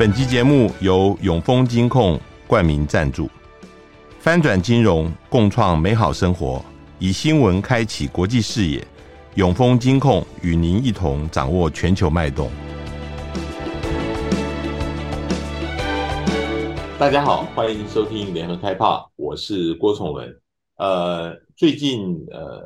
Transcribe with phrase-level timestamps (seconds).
[0.00, 3.28] 本集节目由永丰金控冠名赞助，
[4.18, 6.64] 翻转金融，共创美好生活，
[6.98, 8.82] 以新闻开启国际视野。
[9.34, 12.50] 永丰金控与您一同掌握全球脉动。
[16.98, 20.34] 大家好，欢迎收听联合开炮，我是郭崇文。
[20.78, 22.62] 呃，最近呃，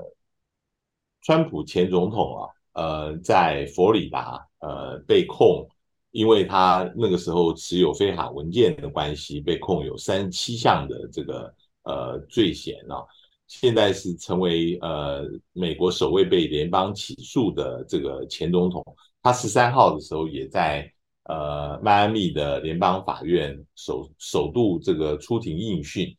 [1.22, 5.66] 川普前总统啊，呃，在佛罗里达呃被控。
[6.14, 13.02] 因为他那个时候持有非法文件的关系，被控有三七项的这个呃罪嫌啊，
[13.48, 18.80] 现在是成为呃美国首位被联邦起诉的这个前总统。
[19.24, 20.88] 他十三号的时候也在
[21.24, 26.16] 呃迈阿密的联邦法院首首度这个出庭应讯。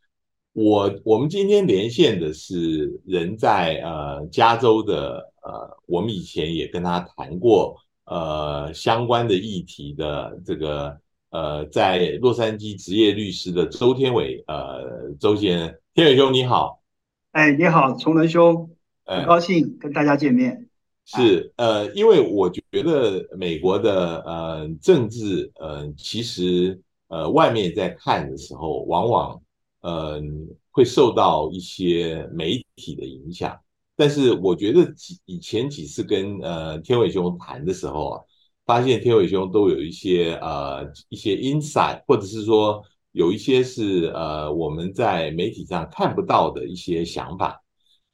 [0.51, 7.77] 我我们今天连线的是人在呃加州的呃，我们以前也跟他谈过。
[8.05, 10.99] 呃，相关的议题的这个
[11.31, 16.81] 呃，在洛杉矶执业律师的周天伟，呃，周先生，天伟兄你好，
[17.31, 18.69] 哎，你好，崇仁兄，
[19.05, 20.67] 很高兴跟大家见面。
[21.07, 29.41] 是呃，因为我觉得美国的呃政治，呃，其实呃外面在看的时候，往往
[29.81, 30.21] 呃
[30.71, 33.59] 会受到一些媒体的影响。
[33.95, 38.21] 但是我觉得几以前几次跟呃天伟兄谈的时候啊，
[38.65, 47.61] 发现天伟兄都有一些呃一些 insight，或者是说有一些是呃我们在媒体上看不到的一些想法。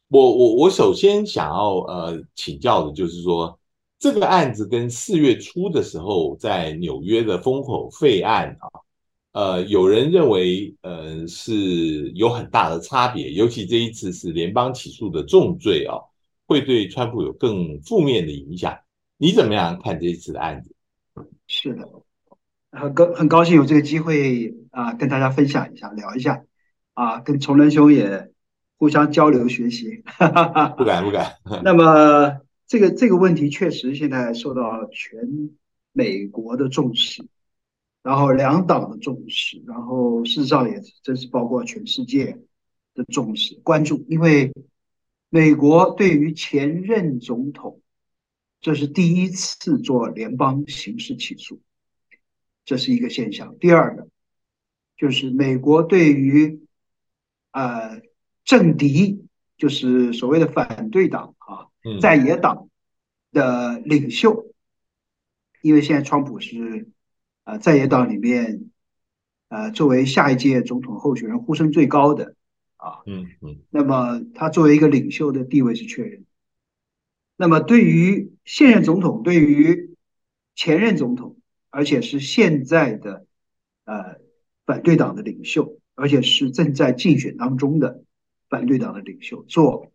[0.09, 3.57] 我我我首先想要呃请教的就是说，
[3.97, 8.69] 这个案子跟四月初的时候在纽约的封口费案啊。
[9.33, 16.03] 呃，有人认为，呃，是有很大的差别，尤其这一次是联邦起诉的重罪哦，
[16.47, 18.77] 会对川普有更负面的影响。
[19.17, 20.75] 你怎么样看这一次的案子？
[21.47, 21.87] 是的，
[22.71, 26.43] 很高很高兴有这个机会啊，跟大家分享一下，聊一下
[26.93, 28.31] 啊，跟崇仁兄也
[28.77, 30.03] 互相交流学习。
[30.77, 31.37] 不敢不敢。
[31.63, 35.19] 那么这个这个问题确实现在受到全
[35.93, 37.25] 美国的重视。
[38.03, 42.39] 然后两党的重视，然后事实上也真是包括全世界
[42.95, 44.51] 的重视关注，因为
[45.29, 47.79] 美国对于前任总统，
[48.59, 51.61] 这是第一次做联邦刑事起诉，
[52.65, 53.55] 这是一个现象。
[53.59, 54.07] 第二个
[54.97, 56.65] 就是美国对于
[57.51, 58.01] 呃
[58.43, 61.67] 政敌，就是所谓的反对党啊，
[62.01, 62.67] 在野党
[63.31, 64.51] 的领袖，
[65.61, 66.89] 因为现在川普是。
[67.43, 68.69] 啊，在野党里面，
[69.49, 72.35] 呃，作为下一届总统候选人呼声最高的
[72.77, 76.23] 啊，嗯嗯，那么他作为一个领袖的地位是确认。
[77.35, 79.95] 那么对于现任总统，对于
[80.55, 81.37] 前任总统，
[81.69, 83.25] 而且是现在的
[83.85, 84.17] 呃
[84.65, 88.03] 反对党的领袖，而且是正在竞选当中的
[88.49, 89.91] 反对党的领袖做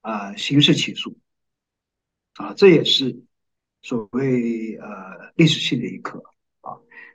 [0.00, 1.16] 啊、呃、刑事起诉，
[2.34, 3.22] 啊，这也是
[3.82, 6.24] 所谓呃历史性的一刻。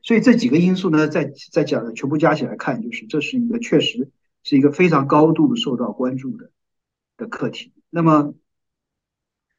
[0.07, 4.09] 所以这几个因素呢，在在讲的全部加起来看，就是这是一个确实
[4.41, 6.49] 是一个非常高度受到关注的
[7.17, 7.73] 的课题。
[7.89, 8.33] 那么，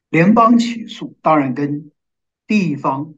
[0.09, 1.93] 联邦起诉当然跟
[2.47, 3.15] 地方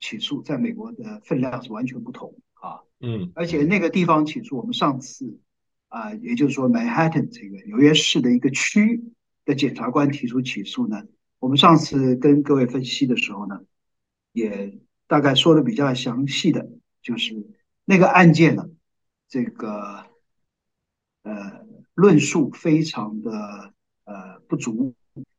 [0.00, 2.80] 起诉在美国的分量是完全不同啊。
[2.98, 5.38] 嗯，而且那个地方起诉，我们上次
[5.88, 9.04] 啊，也就是说曼哈顿这个纽约市的一个区
[9.44, 11.02] 的检察官提出起诉呢，
[11.40, 13.60] 我们上次跟各位分析的时候呢，
[14.32, 14.78] 也。
[15.06, 16.68] 大概说的比较详细的
[17.02, 17.34] 就是
[17.84, 18.70] 那个案件呢，
[19.28, 20.06] 这个
[21.22, 23.30] 呃论述非常的
[24.04, 24.94] 呃不足。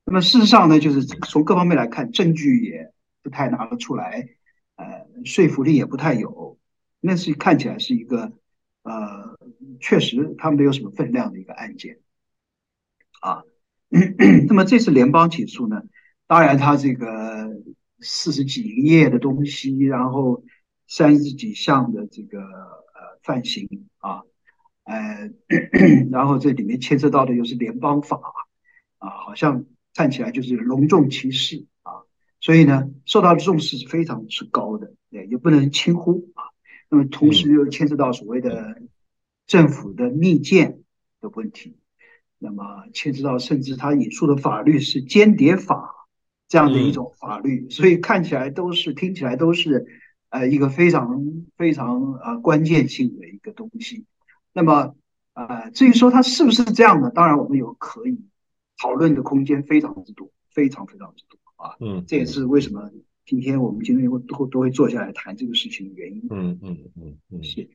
[0.05, 2.93] 那么事实上呢，就是从各方面来看，证据也
[3.23, 4.29] 不太拿得出来，
[4.75, 6.59] 呃，说服力也不太有。
[6.99, 8.31] 那是看起来是一个
[8.83, 9.35] 呃，
[9.79, 11.99] 确实他没有什么分量的一个案件
[13.19, 13.41] 啊。
[14.47, 15.81] 那么这次联邦起诉呢，
[16.27, 17.49] 当然他这个。
[18.05, 20.43] 四十几页的东西，然后
[20.87, 23.67] 三十几项的这个呃范型
[23.97, 24.21] 啊，
[24.83, 25.31] 呃，
[26.11, 28.21] 然后这里面牵涉到的又是联邦法
[28.99, 29.65] 啊，好像
[29.95, 32.05] 看起来就是隆重其事啊，
[32.39, 36.43] 所以呢，受到的重视是非常之高的，也也不能轻忽啊。
[36.89, 38.79] 那么同时又牵涉到所谓的
[39.47, 40.83] 政府的密件
[41.19, 41.77] 的问题，
[42.37, 46.04] 那么牵涉到甚至他引述的法律是间谍法。
[46.47, 49.85] 这样的一种法律，所以看起来都是听起来都是
[50.29, 51.23] 呃一个非常
[51.57, 54.05] 非常呃关键性的一个东西。
[54.53, 54.95] 那么
[55.33, 57.09] 呃至于说它是不是这样的？
[57.09, 58.19] 当然我们有可以
[58.77, 61.75] 讨论的空间非常之多，非常非常之多啊。
[61.79, 62.91] 嗯，这也是为什么
[63.25, 66.27] 今天我们今天会都会都会坐下来谈这个事情的原因。
[66.29, 67.67] 嗯嗯嗯嗯，是。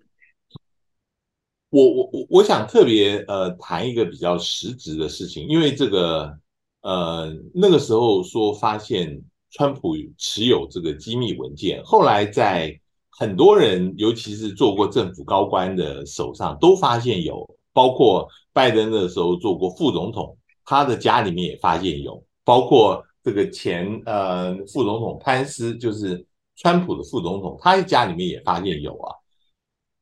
[1.71, 6.39] 我我我我想特别呃谈一个比较实质的事情，因为这个
[6.83, 12.79] 呃那个时候说发现川普持有这个机密文件，后来在
[13.11, 29.15] 很多人，尤其是做过政府高官的手上都发现有，包括拜登的时候做过副总统，他的家里面也发现有，包括这个前呃副总统潘斯，就是川普的副总统，他家里面也发现有啊，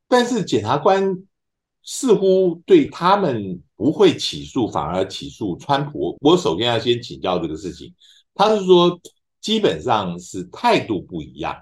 [0.09, 1.17] 但是检察官。
[1.91, 6.19] 似乎对他们不会起诉，反而起诉川普。
[6.21, 7.95] 我首先要先请教这个事情，
[8.35, 9.01] 他是说
[9.41, 11.57] 基本上是态度不一样。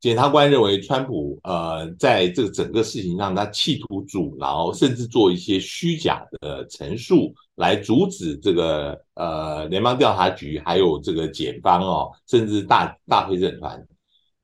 [0.00, 13.84] 检察官认为川普呃在这个整个事情上，他企图阻挠，甚至做一些虚假的陈述，来阻止这个呃联邦调查局还有这个检方哦，甚至大大陪审团。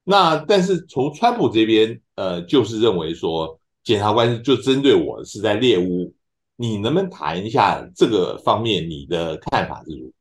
[0.03, 3.57] 那但是从川普这边呃，就是认为说。
[3.85, 6.15] 检察官就针对我是在猎巫，
[6.57, 10.13] 你能不能谈一下这个方面你的看法是如何？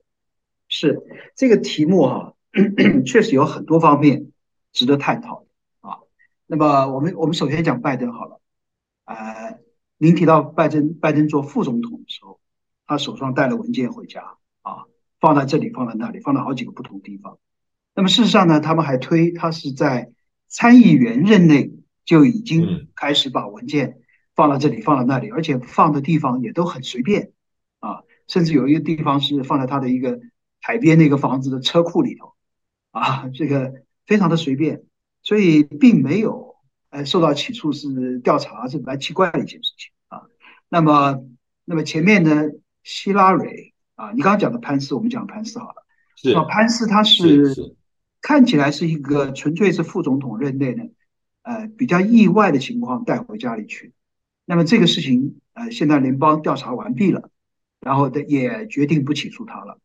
[0.69, 1.01] 是
[1.35, 2.33] 这个题目哈，
[3.05, 4.31] 确实有很多方面
[4.71, 5.45] 值得探讨
[5.81, 5.99] 啊。
[6.47, 8.39] 那么我们我们首先讲拜登好了，
[9.05, 9.59] 呃，
[9.97, 12.39] 您提到拜登拜登做副总统的时候，
[12.87, 14.85] 他手上带了文件回家啊，
[15.19, 17.37] 放在这里，放在那里，放在好几个不同地方。
[17.93, 20.11] 那么事实上呢，他们还推他是在
[20.47, 21.71] 参议员任内。
[22.03, 24.00] 就已经开始把文件
[24.35, 27.31] 放到这里，放到那里，而且放的地方也都很随便
[27.79, 30.19] 啊，甚至有一个地方是放在他的一个
[30.61, 32.33] 海边那个房子的车库里头
[32.91, 33.73] 啊，这个
[34.05, 34.83] 非常的随便，
[35.21, 36.55] 所以并没有
[36.89, 40.23] 呃受到起诉，是调查是蛮奇怪的一件事情啊。
[40.69, 41.23] 那么，
[41.65, 42.45] 那么前面呢，
[42.83, 45.85] 希拉蕊啊，你刚刚讲的潘斯，我们讲潘斯好了，
[46.15, 47.75] 是啊，潘斯他是
[48.21, 50.89] 看起来是一个纯粹是副总统任内的。
[51.43, 53.93] 呃，比较意外的情况带回家里去，
[54.51, 57.29] 那么这个事情呃，现在联邦调查完毕了，
[57.79, 59.79] 然后的也决定不起诉他了，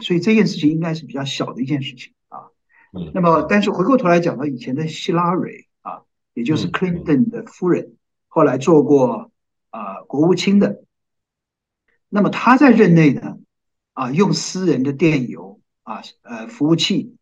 [0.00, 2.50] 所以这件事情应该是比较小的一件事情啊。
[3.14, 6.02] 那么，但是回过头来讲到以前的希拉蕊啊，
[6.34, 7.94] 也就是 Clinton 的夫人，
[8.26, 9.30] 后来做过
[9.70, 10.82] 啊、呃、国务卿的，
[12.08, 13.38] 那么他在任内呢
[13.92, 17.14] 啊，用私人的电邮啊呃服务器。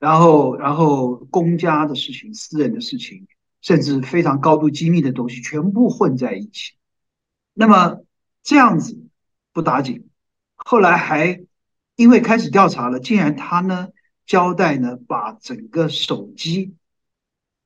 [0.00, 3.28] 然后，然后公家的事情、私人的事情，
[3.60, 6.72] 甚至非常高度机密的东西，全部混在一起。
[7.54, 8.00] 那么
[8.42, 9.06] 这样子
[9.52, 10.08] 不打紧，
[10.56, 11.44] 后来还
[11.96, 13.88] 因为开始调查了，竟然他呢
[14.26, 16.74] 交代呢，把整个手机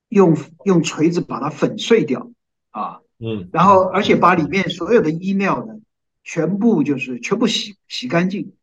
[0.09, 2.31] 用用锤子把它粉碎掉
[2.71, 5.79] 啊，嗯，然后而且把里面所有的 email 呢，
[6.23, 8.53] 全部就是全部洗洗干净，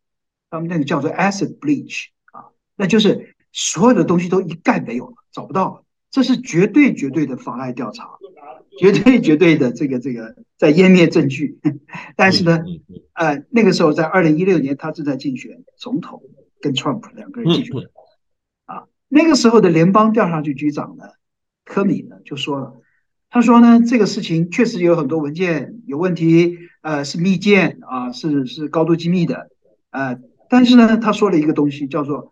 [0.51, 3.35] 他们那个叫做 acid bleach 啊，那就是。
[3.55, 8.07] 所有的东西都一概没有了，找不到了，这是绝对绝对的妨碍调查，
[8.79, 11.59] 绝对绝对的这个这个在湮灭证据。
[12.17, 12.61] 但是呢，
[13.15, 16.23] 呃，那个时候在二零一六年，他正在竞选总统，
[16.61, 17.75] 跟 Trump 两个人竞选。
[18.67, 21.05] 啊，那个时候的联邦调查局局长呢，
[21.65, 22.75] 科米呢就说了，
[23.31, 29.49] 他说呢，这个事情确实有很多文件有问题，呃，是密件啊，是是高度机密的，
[29.91, 30.19] 呃，
[30.51, 32.32] 但是呢，他说了一个东西叫做。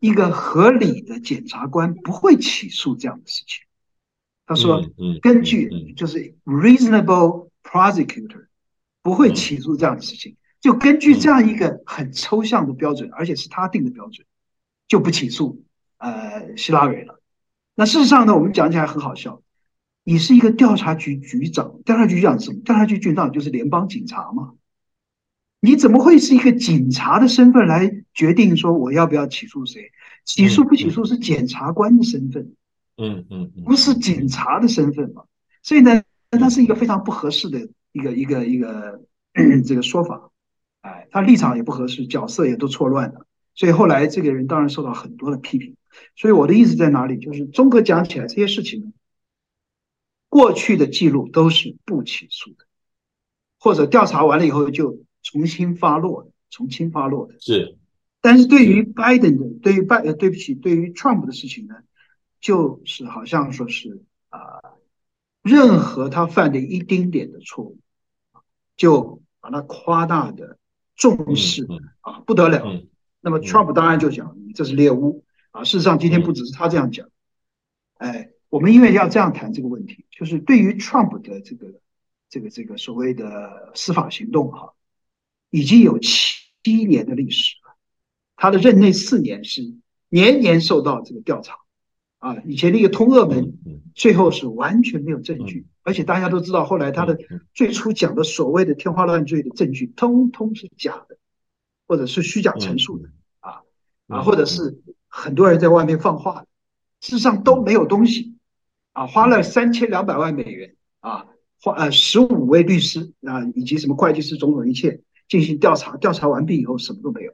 [0.00, 3.60] 一个合理的检察官不会起诉这样的事情。
[4.46, 4.84] 他说
[5.20, 8.46] ：“根据就是 reasonable prosecutor
[9.02, 14.26] 不会起诉这样的事情，就根据这样一个很抽象的标准，而且是他定的标准，
[14.86, 15.64] 就不起诉
[15.98, 17.20] 呃希拉蕊了。
[17.74, 19.42] 那事实上呢，我们讲起来很好笑，
[20.04, 22.60] 你是一个调查局局长，调查局局长是什么？
[22.64, 24.52] 调查局局长就是联邦警察嘛。”
[25.60, 29.92] 你怎么会是一个警察的身份来决定说我要不要起诉谁？
[30.24, 32.54] 起诉不起诉是检察官的身份，
[32.96, 35.24] 嗯嗯，不是警察的身份嘛？
[35.62, 39.02] 所以呢，他是一个非常不合适的一个一个一个
[39.66, 40.30] 这个说法，
[40.80, 45.76] 哎，他立场也不合适，角色也都错乱了，所以后来这个人当然受到很多的批评。
[46.16, 47.18] 所以我的意思在哪里？
[47.18, 48.94] 就是综合讲起来，这些事情
[50.30, 52.64] 过去的记录都是不起诉的，
[53.60, 55.04] 或者调查完了以后就。
[55.22, 57.76] 重新发落的，重新发落的是，
[58.26, 61.76] 但是对于拜登的，对于拜呃，对不起，对于 Trump 的事情呢，
[62.40, 64.78] 就是好像说是啊、呃，
[65.42, 67.78] 任何他犯的一丁点的错误，
[68.76, 70.58] 就把它夸大的
[70.96, 71.68] 重视、
[72.00, 72.64] 啊，不得了。
[72.66, 72.88] 嗯、
[73.20, 75.62] 那么 Trump 当然就讲，你这是猎巫啊。
[75.62, 77.06] 事实上，今天不只是他这样讲，
[77.98, 81.80] 嗯、哎，我们因为要这样谈这个问题，就是对于 Trump 的这个
[82.28, 84.72] 这个这个所谓的司法行动哈。
[85.50, 87.65] 已经有七年的历史了，
[88.36, 89.62] 他的任内四年是
[90.08, 91.56] 年年受到这个调查，
[92.18, 93.54] 啊，以前那个通俄门，
[93.94, 97.18] 最后是完全没有证据，而且大家都知道，后来他的
[97.54, 101.16] 最初讲的所谓的天花乱坠的证据，通通是假的，
[101.88, 103.08] 或者是虚假陈述的，
[103.40, 103.62] 啊
[104.08, 106.46] 啊，或者是很多人在外面放话的，
[107.00, 108.36] 事实上都没有东西，
[108.92, 111.26] 啊，花了三千两百万美元，啊，
[111.62, 117.32] 花呃十五位律师啊，以及什么会计师种种一切进行调查，调查完毕以后什么都没有。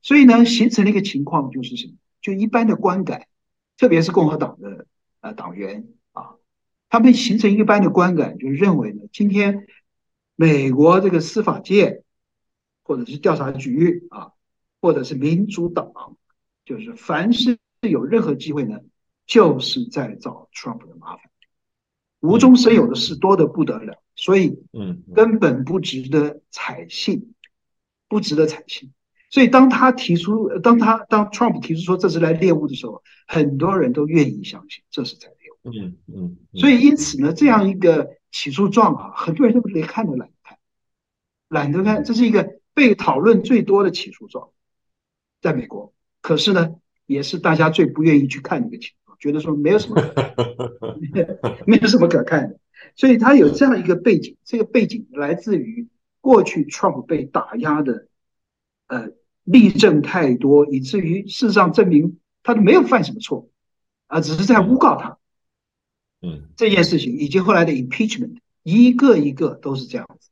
[0.00, 1.94] 所以呢，形成了一个情况，就是什么？
[2.20, 3.26] 就一般的观感，
[3.76, 4.86] 特别是共和党的
[5.20, 6.34] 呃党员啊，
[6.88, 9.66] 他们形成一般的观感，就是认为呢，今天
[10.36, 12.02] 美国这个司法界，
[12.82, 14.32] 或者是调查局啊，
[14.80, 16.16] 或者是民主党，
[16.64, 18.80] 就是凡是有任何机会呢，
[19.26, 21.30] 就是在找 Trump 的麻烦，
[22.20, 27.34] 无中生有的事多得不得了，所以嗯，根本不值得采信，
[28.08, 28.92] 不值得采信。
[29.30, 35.70] 所以，当他提出，当他当 Trump 提出说这是来猎物的时候，很多人都愿意相信这是在猎物。
[35.70, 36.36] 嗯嗯。
[36.54, 40.58] 所以，因此呢，这样一个起诉状啊，很多人都连看都懒得看，
[41.48, 42.04] 懒得看。
[42.04, 44.48] 这是一个被讨论最多的起诉状，
[45.42, 45.92] 在美国。
[46.22, 52.58] 可是呢，也是大家最不愿意去看的一个起诉状，觉得说没有什么可， 没有什么可看的。
[52.96, 55.86] 所以，他有这样一个背景，这个背景来自于
[56.22, 58.07] 过去 Trump 被打压的。
[58.88, 59.10] 呃，
[59.44, 63.48] 例证太多，以至于事实上证明他都没有犯什么错，
[64.06, 65.18] 啊，只是在诬告他。
[66.22, 70.30] 嗯，这件事情以及后来的 impeachment，一个一个都是这样子。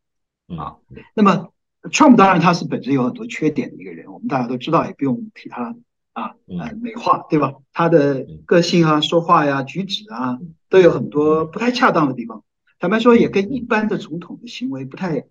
[0.57, 0.77] 啊，
[1.15, 5.77] 那么 Trump 当然他是本身有很多缺点的一个人，我们大家都知道，也不用替他
[6.13, 7.55] 啊呃美化，对吧？
[7.73, 12.43] 他的个性啊、说话呀、举止啊，都有很多不太恰当的地方。
[12.79, 15.27] 坦白说，也跟一般的总统的行为不太。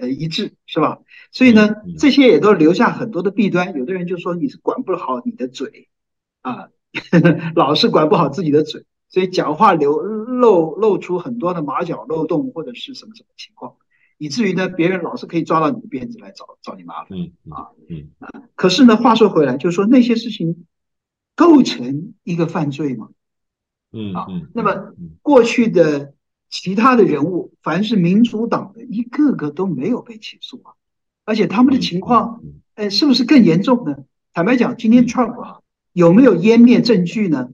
[0.00, 1.00] 呃，一致是吧？
[1.32, 3.76] 所以呢，这些也都留下很多的弊端。
[3.76, 5.88] 有的人就说你是管不好你的嘴
[6.40, 6.68] 啊，
[7.54, 13.76] 老是管不好自己的嘴，所以讲话流露露出很多的马脚漏洞或者是什么什么情况，
[14.18, 17.18] 以至于呢，别人老是可以抓到你的辫子来找找你麻烦。
[17.18, 18.28] 嗯啊嗯啊。
[18.54, 20.66] 可是呢，话说回来，就是说那些事情
[21.34, 23.08] 构成一个犯罪吗？
[23.92, 24.26] 嗯啊。
[24.54, 26.14] 那么过去的。
[26.50, 30.72] 其他的人物，凡是民主党的，一个个都没有被起诉啊，
[31.24, 32.42] 而且他们的情况，
[32.74, 33.96] 哎，是不是更严重呢？
[34.32, 35.58] 坦白讲，今天 Trump 啊，
[35.92, 37.50] 有没有湮灭证据呢？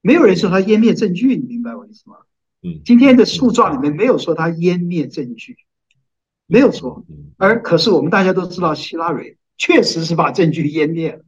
[0.00, 2.16] 没有人说他湮灭证据，你明白我意思吗？
[2.62, 5.56] 嗯，今天的诉状里面没有说他湮灭证据，
[6.46, 7.04] 没有说。
[7.36, 11.24] 而可是我们大家都知道，希拉蕊确实是把证据湮灭了，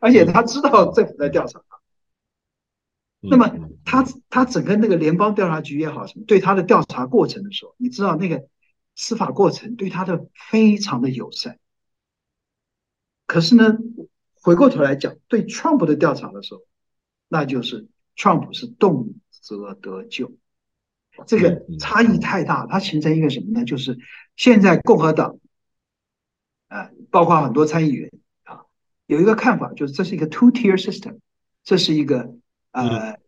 [0.00, 1.75] 而且他知道政府在调查他。
[3.30, 3.48] 那么
[3.84, 8.46] 他他整个那个联邦调查局也好，什么对他的调查过程的时候，你知道那个
[8.94, 11.58] 司法过程对他的非常的友善。
[13.26, 13.76] 可是呢，
[14.34, 16.62] 回过头来讲，对 Trump 的调查的时候，
[17.28, 20.32] 那就是 Trump 是动辄得咎，
[21.26, 23.64] 这个差异太大，它形成一个什么呢？
[23.64, 23.98] 就是
[24.36, 25.38] 现在共和党
[26.68, 28.10] 啊，包括很多参议员
[28.44, 28.62] 啊，
[29.06, 31.18] 有一个看法，就是这是一个 two-tier system，
[31.62, 32.36] 这是一个。
[32.76, 33.18] 呃，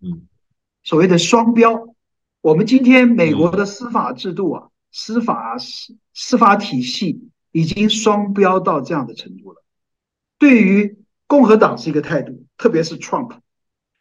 [0.82, 1.94] 所谓的双标，
[2.42, 9.64] 我们今天美国的司法制度啊，司法司司法体系已经双标到这样的程度了。
[10.36, 13.40] 对于共和党是一个态度，特别是 Trump；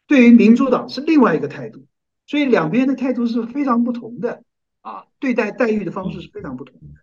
[0.06, 1.86] 对于民主党是另外一个态度，
[2.26, 4.44] 所以两边的态度是非常不同的
[4.82, 7.00] 啊，对待待遇的方式是非常不同的。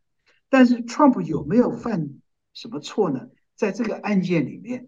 [0.50, 2.12] 但是 Trump 有没有犯
[2.54, 3.28] 什么错呢？
[3.56, 4.88] 在这个案件里面，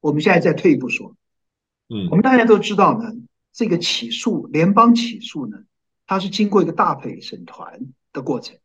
[0.00, 1.14] 我们现在再退一步说。
[2.10, 3.12] 我们大家都知道呢，
[3.52, 5.64] 这个起诉联邦起诉呢，
[6.06, 7.80] 它是经过一个大陪审团
[8.12, 8.58] 的过程。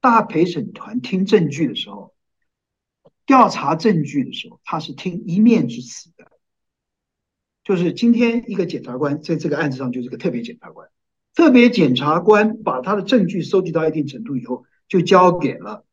[0.00, 2.14] 大陪审团听证据的时候，
[3.26, 6.30] 调查证据的时候，他是听一面之词的。
[7.64, 10.88] 就是今天一个检察官在这个案子上就是个特别检察官，
[11.34, 15.84] 特别检察官把他的证据收集到一定程度以后，就交给了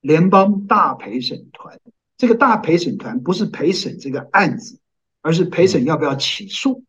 [0.00, 1.80] 联邦大陪审团。
[2.16, 4.80] 这个大陪审团不是陪审这个案子。
[5.20, 6.84] 而是陪审要不要起诉，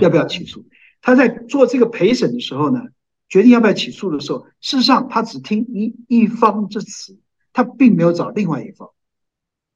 [0.00, 0.64] 要不要起诉？
[1.00, 2.80] 他在做这个陪审的时候呢，
[3.28, 7.18] 决定要不要起诉的时候，事实上他只听一一方之词，
[7.52, 8.90] 他并没有找另外一方。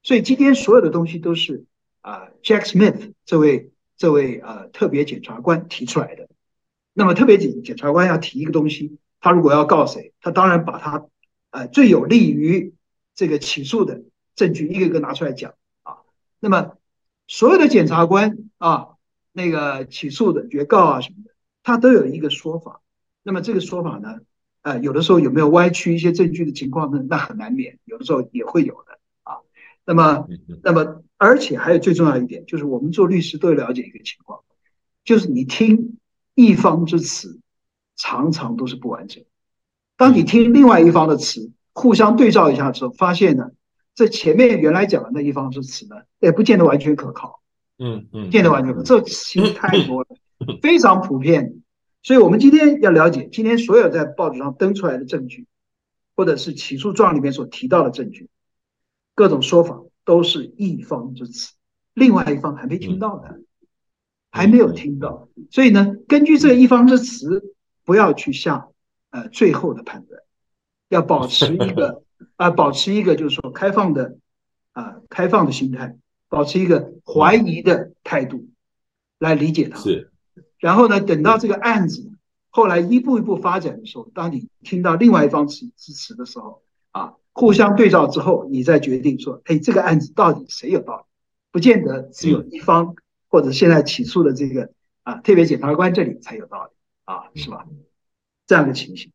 [0.03, 1.65] 所以今天所有的东西都是
[2.01, 6.29] 啊，Jack Smith 这位这位呃特别检察官提出来的。
[6.95, 11.07] 那么特别检检察官要提一个东西，他如果要告谁，他当然把他
[11.51, 12.73] 呃最有利于
[13.15, 14.03] 这个起诉的
[14.35, 15.99] 证据一个一个拿出来讲啊。
[16.41, 16.73] 那么。
[17.29, 18.89] 所有的检察官啊，
[19.33, 21.31] 那个起诉的原告啊什么的，
[21.63, 22.81] 他都有一个说法。
[23.23, 24.19] 那么这个说法呢，
[24.63, 27.05] 呃，有的时候有没有歪曲一些证据的情况呢？
[27.09, 29.39] 那很难免，有的时候也会有的啊。
[29.85, 30.29] 那么，
[30.63, 34.41] 那么，而且还有最重要一点，就是我们做律师都了解一个情况，
[35.05, 35.99] 就是你听
[36.35, 37.41] 一方之词，
[37.97, 39.25] 常常都是不完整。
[39.97, 43.51] 当你听另外一方的词，互相对照一下之后，发现呢，
[43.97, 47.41] 这前面原来讲的那一方之词呢，也不见得完全可靠。
[47.79, 50.09] 嗯嗯，见得完全可靠，这其实太多了，
[50.63, 51.63] 非常普遍。
[52.03, 55.47] 所以我们今天要了解，今天所有在报纸上登出来的证据，
[56.15, 58.29] 或者是起诉状里面所提到的证据，
[59.15, 61.55] 各种说法都是一方之词，
[61.95, 63.41] 另外一方还没听到的，
[64.31, 65.29] 还没有听到。
[65.51, 68.69] 所以呢，根据这一方之词，不要去下
[69.11, 70.23] 呃最后的判断，
[70.91, 72.05] 要保持一个
[72.37, 74.19] 啊、呃，保持一个就是说开放的
[74.73, 75.97] 啊、呃，开放的心态，
[76.29, 78.49] 保持一个怀疑的态度
[79.19, 79.79] 来理解它。
[79.79, 80.11] 是。
[80.59, 82.13] 然后呢，等到这个案子
[82.51, 87.15] 后来一步一步发展的时候，当你听到另外一方支支持的时候啊。
[87.39, 91.05] 互相对照之后，你再决定说，哎，这个案子到底谁有道理？
[91.53, 92.97] 不见得只有一方，
[93.29, 94.71] 或者现在起诉的这个
[95.03, 96.71] 啊特别检察官这里才有道理
[97.05, 97.67] 啊，是吧？
[98.47, 99.13] 这样的情形。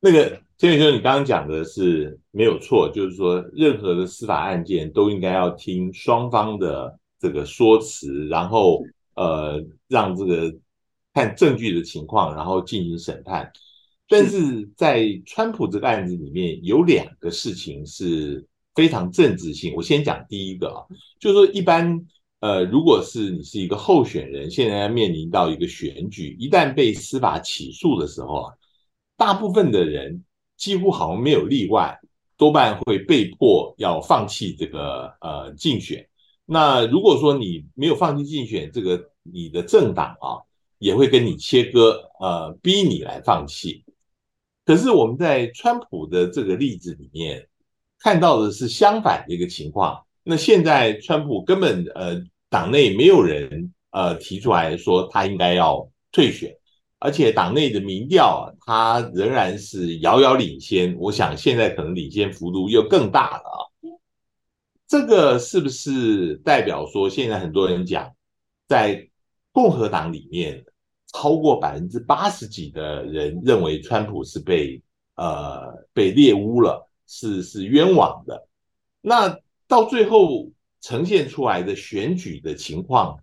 [0.00, 8.82] 那个千远兄，你刚刚讲的是没有错，就是说任何的司法案件都应该要听双方的这个说辞，然后
[9.14, 10.52] 呃让这个
[11.14, 13.48] 看证据的情况，然后进行审判。
[14.08, 19.72] 但是在川普这个案子里面，有两个事情是非常政治性。
[19.76, 20.82] 我先讲第一个啊，
[21.20, 22.04] 就是说一般
[22.40, 28.54] 呃，如果是你是一个候选人，现在面临到一个选举，一旦被司法起诉的时候啊，
[29.16, 30.24] 大部分的人
[30.58, 31.98] 几乎好像没有例外，
[32.36, 36.06] 多半会被迫要放弃这个呃竞选。
[36.44, 40.42] 那如果说你没有放弃竞选，这个你的政党啊
[40.78, 43.84] 也会跟你切割，呃，逼你来放弃。
[44.64, 47.48] 可是我们在川普的这个例子里面
[48.00, 50.04] 看到的是相反的一个情况。
[50.22, 56.54] 那现在川普根本呃党内没有人呃提出来说他应该要退选，
[56.98, 60.96] 而且党内的民调他仍然是遥遥领先。
[60.98, 63.58] 我想现在可能领先幅度又更大了啊。
[64.86, 68.12] 这个是不是代表说现在很多人讲
[68.66, 69.08] 在
[69.52, 70.64] 共和党里面？
[71.10, 74.82] 超过百分之八十几的人认为川普是被
[75.14, 78.46] 呃被猎巫了，是是冤枉的。
[79.00, 80.50] 那到最后
[80.82, 83.18] 呈现出来的选举的情况，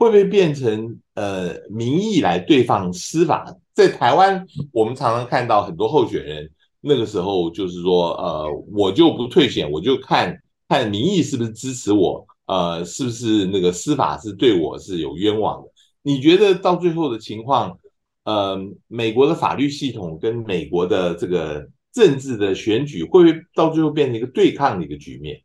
[0.00, 3.54] 会不会变成呃民意来对抗司法？
[3.74, 15.68] 在台湾，我们常常看到很多候选人那个时候就是说，呃，我就不退选，我就看看民意是不是支持我，呃，是不是那个司法是对我是有冤枉的。
[16.00, 17.78] 你觉得到最后的情况，
[18.24, 18.58] 呃，
[18.88, 25.42] 美国的法律系统跟美国的这个政治的选举，会不会到最后变成一个对抗的一个局面？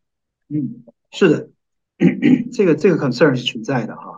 [0.48, 1.50] 嗯，是的，
[2.54, 4.14] 这个这个 concern 是存在的哈。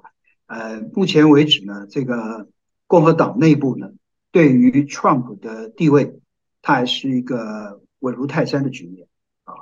[0.48, 2.50] 呃，目前为止呢，这个
[2.88, 3.92] 共和党内部呢，
[4.32, 6.20] 对于 Trump 的地位，
[6.62, 9.08] 它还是一个稳如泰山的局面
[9.44, 9.54] 啊。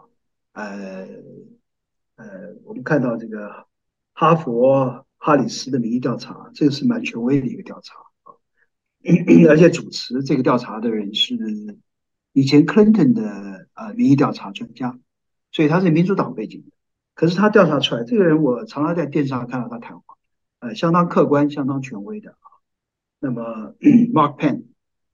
[0.54, 1.08] 呃
[2.16, 2.26] 呃，
[2.64, 3.66] 我们看到这个
[4.14, 5.04] 哈佛。
[5.18, 8.38] 哈里斯的民意调查，这个是蛮权威的一个调查啊，
[9.50, 11.36] 而且主持这个调查的人是
[12.32, 15.00] 以前 Clinton 的呃民意调查专家，
[15.52, 16.76] 所以他是民主党背景的。
[17.16, 20.05] 可是他调查出来，这个人我常常在电视上看到他谈话，
[20.66, 22.50] 呃，相当客观、相当权威的啊。
[23.20, 23.76] 那么
[24.14, 24.64] Mark Penn，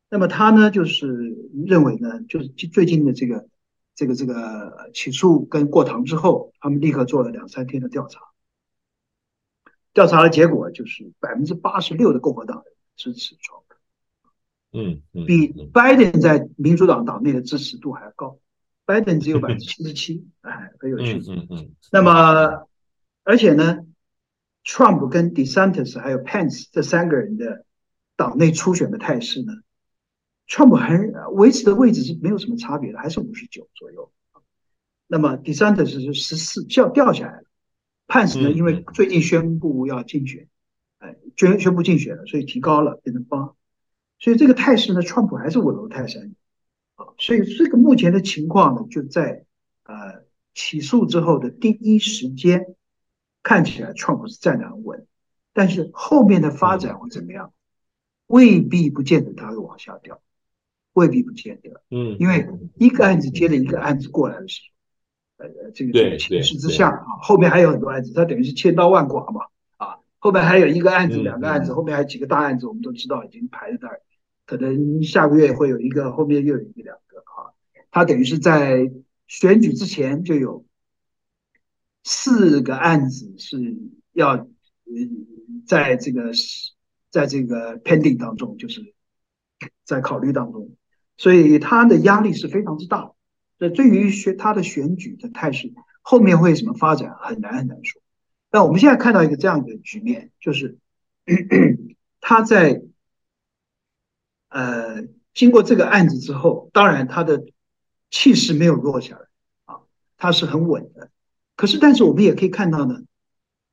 [0.10, 1.36] 那么他呢就是
[1.66, 3.48] 认为呢，就是最近的这个
[3.94, 8.22] 这个这个起诉跟过堂之后，他们立刻做了两三天的调查。
[9.94, 13.76] 调查的结果就是百分之八十六的共和党人支持川普，
[14.72, 18.40] 嗯，比 Biden 在民主党党内的支持度还要高，
[18.86, 21.22] 拜登只有百分之七十七，哎，很有趣。
[21.28, 21.76] 嗯嗯。
[21.92, 22.68] 那么，
[23.26, 23.80] 而且呢
[24.66, 27.66] ，Trump 跟 DeSantis 还有 Pence 这三个人的
[28.16, 29.54] 党内初选的态势呢
[30.48, 30.98] ，Trump 还
[31.32, 34.12] 维持的位置是没有什么差别的，还是五十九左右。
[35.08, 37.44] 那么 DeSantis 是十四，就要掉下来了。
[38.08, 40.48] ，Pence 呢，因为最近宣布要竞选，
[41.00, 43.54] 哎，宣宣布竞选了，所以提高了，变成八。
[44.20, 46.34] 所以这个态势呢，，Trump 还是稳如泰山
[46.96, 47.08] 啊。
[47.18, 49.46] 所以这个目前的情况呢，就在
[49.84, 52.76] 呃起诉之后的第一时间，
[53.44, 55.06] 看起来川普是站得很稳，
[55.54, 57.54] 但是后面的发展会怎么样？
[58.28, 60.22] 未必不见得他会往下掉，
[60.94, 61.82] 未必不见得。
[61.90, 64.72] 嗯，因为一个案子接着一个案子过来的时候。
[65.44, 74.02] 呃，这个这个情势之下啊，后面还有很多案子，它等于是千刀万剐嘛啊，后面还有一个案子、两个案子，后面还有几个大案子，我们都知道已经排在那儿，
[74.46, 77.58] 可能下个月会有一个，后面又有一个两个啊，
[77.90, 78.92] 他等于是在
[79.26, 80.64] 选举之前就有
[82.04, 83.78] 四个案子是
[84.14, 85.28] 要嗯
[85.66, 86.32] 在这个
[87.10, 88.94] 在这个 pending 当中，就是
[89.84, 90.76] 在考虑当中，
[91.18, 93.12] 所以他的压力是非常之大。
[93.58, 98.02] 这对于选他的选举的态势，后面会怎么发展，很难很难说。
[98.50, 100.80] 那我们现在看到一个这样的局面，就是
[102.20, 102.82] 他在
[104.50, 107.46] 呃经过这个案子之后，当然他的
[108.10, 109.26] 气势没有弱下来
[109.66, 109.82] 啊，
[110.18, 111.12] 他是很稳的。
[111.62, 113.04] 可是，但是我们也可以看到呢，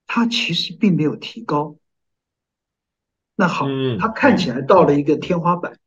[0.06, 1.76] 他其实并没有提高。
[3.34, 3.64] 那好，
[3.98, 5.78] 他看起来到了一个天花板。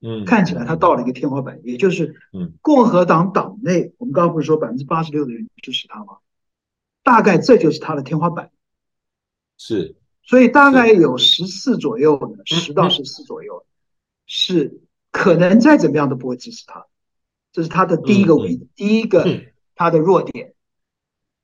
[0.00, 6.16] 嗯，看起来他到了一个天花板，也就是，嗯，共和党党内，我们刚刚不是说百分之八十六的人支持他吗？
[7.04, 8.50] 大概这就是他的天花板，
[9.58, 13.64] 是，所以大概有十四左右的，十到十四左右，
[14.26, 14.80] 是
[15.12, 16.84] 可能再怎么样都不会支持他，
[17.52, 19.24] 这是他的第一个危，第一个
[19.76, 20.54] 他的弱点，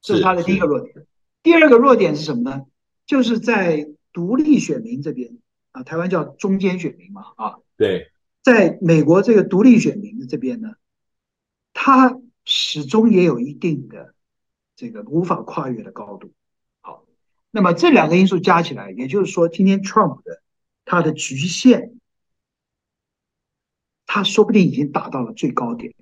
[0.00, 1.06] 这是他的第一个弱点。
[1.42, 2.66] 第二个弱点是什么呢？
[3.06, 5.38] 就是在独立选民这边
[5.72, 8.10] 啊，台湾叫中间选民嘛，啊，对。
[8.42, 10.74] 在美国这个独立选民的这边呢，
[11.72, 14.14] 他始终也有一定的
[14.76, 16.32] 这个无法跨越的高度。
[16.80, 17.04] 好，
[17.50, 20.42] 那么这两个因素加起来，也就是说，今天 Trump 的
[20.84, 21.94] 他的局限，
[24.06, 25.92] 他说不定已经达到了最高点。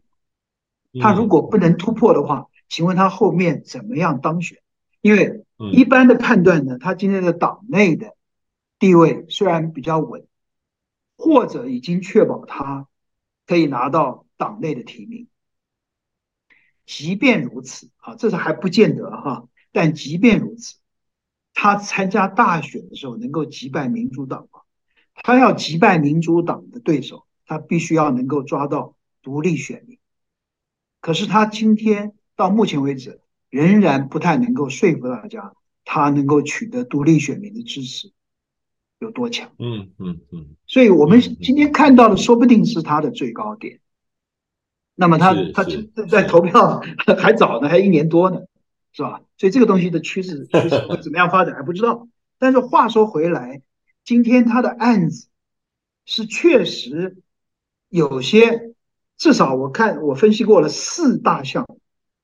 [1.01, 4.59] 他如果不能突破的话，请问他后面怎么样当选？
[5.01, 8.17] 因为一般的判断呢，他今天的党内的
[8.81, 10.27] 地位虽然比较稳。
[11.17, 12.89] 或者已经确保他
[13.47, 15.29] 可以拿到党内的提名，
[16.85, 19.47] 即便如此啊，这是还不见得哈。
[19.71, 20.75] 但即便如此，
[21.55, 24.63] 他参加大选的时候能够击败民主党吗？
[25.15, 30.01] 他要击败民主党的对手，他必须要能够抓到独立选民。
[31.01, 33.21] 可是他今天到目前为止，
[33.51, 38.13] 仍然不太能够说服大家，他能够取得独立选民的支持。
[39.01, 39.51] 有多强？
[39.59, 43.81] 嗯嗯嗯，所以我们今天看到的，说不定是他的最高点。
[44.95, 45.65] 那么他他
[46.09, 46.81] 在投票
[47.19, 48.39] 还早呢，还一年多呢，
[48.93, 49.21] 是吧？
[49.37, 52.09] 所以这个东西的趋势趋势会怎么样发展还不知道。
[52.39, 53.61] 但是话说回来，
[54.05, 55.29] 今天他的案子
[56.07, 57.17] 是确实
[57.89, 58.75] 有些，
[59.19, 61.67] 至少我看我分析过了四大项，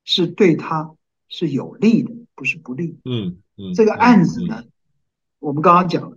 [0.04, 0.94] 是对他
[1.28, 2.98] 是有利的，不是不利。
[3.04, 4.64] 嗯嗯，这个案子呢，
[5.38, 6.16] 我们刚刚讲了。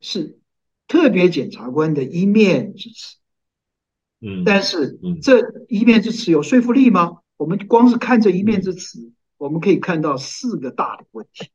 [0.00, 0.38] 是
[0.86, 3.16] 特别检察官的一面之词，
[4.20, 7.18] 嗯，但是这一面之词有说服力吗？
[7.36, 11.50] 我们光是看这一面之词，我们可以看到四个大的问题，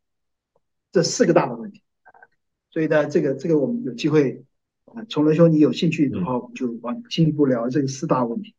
[0.91, 1.82] 这四个大的问题。
[2.71, 4.43] 所以呢，这个这个我们有机会，
[4.84, 8.54] 啊，崇伦兄，你有兴趣的话，我们就往进一步聊这个四大问题。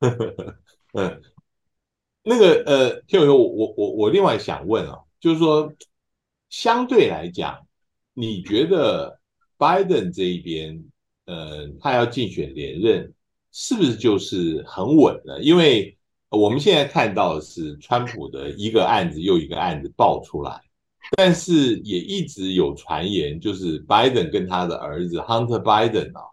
[0.94, 1.22] 嗯，
[2.28, 5.72] 那个呃，听友，我我我另外想问啊，就是说
[6.50, 7.58] 相对来讲。
[8.20, 9.20] 你觉得
[9.56, 10.84] 拜登这一边，
[11.26, 13.14] 呃，他要竞选连任，
[13.52, 15.40] 是不是就是很稳呢？
[15.40, 15.96] 因为
[16.28, 20.60] 我们现在看到的是川普的一个案子又一个案子爆出来，
[21.16, 26.24] 但是也一直有传言，就是拜登跟他的儿子 Hunter Biden 啊，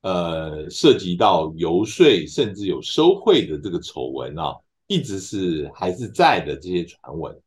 [0.00, 4.56] 呃，涉及到游说甚至有收贿的这个丑闻啊，
[4.88, 7.40] 一直是还是在的这些传闻。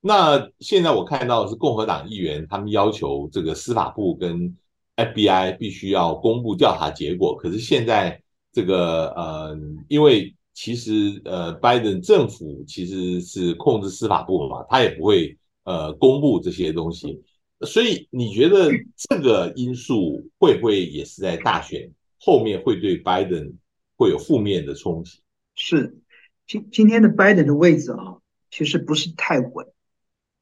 [0.00, 4.56] 那现在我看到的是共和党议员，他们要求这个司法部跟
[4.96, 7.34] FBI 必须要公布调查结果。
[7.34, 17.20] 可是现在这个呃，因为其实呃，拜登政府其实是控制司法部嘛，他也不会呃公布这些东西。
[17.66, 18.70] 所以你觉得
[19.08, 23.50] 这个因素会不会也是在大选后面会对拜登
[23.96, 25.18] 会有负面的冲击？
[25.56, 25.96] 是，
[26.46, 28.18] 今今天的拜登的位置啊，
[28.50, 29.66] 其实不是太稳。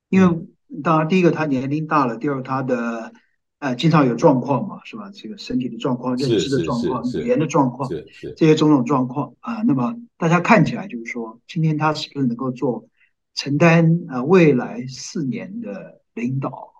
[0.08, 0.46] 因为
[0.82, 3.12] 当然，第一个他年龄大了，第二个他的
[3.58, 5.10] 呃经常有状况嘛，是吧？
[5.14, 7.88] 这个身体的状况、认知的状况、语言的状况，
[8.36, 9.34] 这些种种状况。
[9.40, 12.86] 啊、呃，那么大家看起来就是说，今天他是不是能够做
[13.34, 16.72] 承担呃未来四年的领导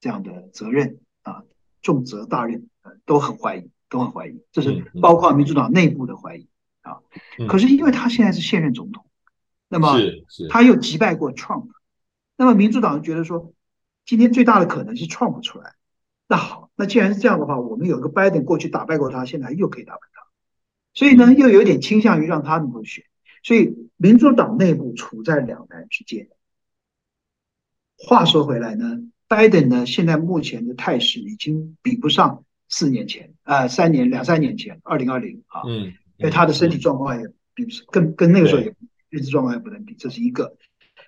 [0.00, 1.42] 这样的责任啊，
[1.82, 6.46] 重责大任，呃，都很怀疑，都很怀疑，这是包括民主党内部的怀疑
[6.90, 7.46] 啊。
[7.48, 9.04] 可是因为他现在是现任总统，
[9.68, 9.98] 那么
[10.50, 11.68] 他又击败过 Trump。
[12.36, 13.52] 那么民主党觉得说，
[14.04, 15.74] 今天最大的可能是 Trump 出来。
[16.28, 20.26] 那好，那既然是这样的话，我们有个 Biden 过去打败过他，现在又可以打败他，
[20.92, 23.04] 所以呢，又有点倾向于让他能够选。
[23.42, 26.28] 所以民主党内部处在两难之间。
[27.96, 38.74] 话说回来呢，拜登呢现在目前的态势已经比不上四年前，呃，三年两三年前，二零二零啊，嗯，因为他的身体状况也比不上，跟跟那个时候也
[39.08, 40.56] 认知状况也不能比，这是一个。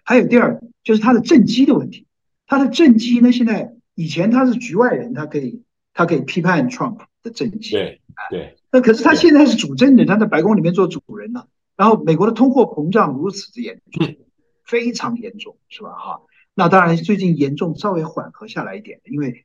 [0.04, 2.06] 还有第二，就是他的政绩的问题。
[2.46, 8.56] 他的政绩呢，现在以前他是局外人，他可以他可以批判 Trump 的政绩，对对。
[8.70, 11.48] 那可是他现在是主政人，他在白宫里面做主人了。
[11.76, 14.16] 然后美国的通货膨胀如此之严重，
[14.64, 15.90] 非常严重，是吧？
[15.90, 16.20] 哈，
[16.54, 19.44] 那当然最近严重稍微缓和下来一点，因为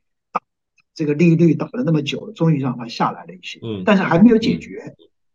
[0.94, 4.94] 这个利率打了那么久了，终于让它下来了一些，但是还没有解决，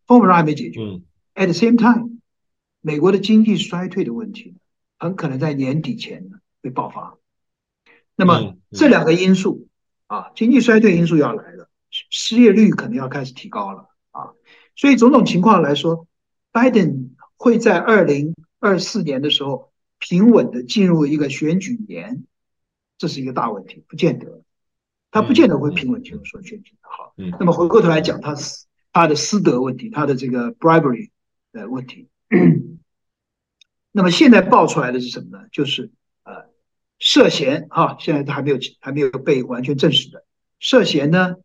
[0.10, 0.82] 通货膨胀还没解决。
[1.36, 2.19] At the same time，
[2.82, 4.56] 美国的经济衰退的问题
[4.98, 7.19] 很可能在年底前呢会爆发。
[8.15, 9.67] 那么这两个因素
[10.08, 14.34] 啊，经济衰退因素要来了，失业率可能要开始提高了啊，
[14.76, 16.08] 所以种种情况来说，
[16.52, 22.26] 拜登会在二零二四年的时候平稳的进入一个选举年，
[22.98, 24.41] 这是一个大问题，不见得，
[25.12, 26.89] 他不见得会平稳进入说选举的。
[26.89, 28.36] 好，那么回过头来讲，他
[28.91, 31.10] 他的私德问题，他的这个 bribery
[31.52, 32.10] 的问题，
[33.91, 35.47] 那么现在爆出来的是什么呢？
[35.52, 35.91] 就是
[36.23, 36.45] 呃
[36.99, 40.25] 涉嫌哈，现在都还没有还没有被完全证实的
[40.60, 41.36] 涉嫌呢，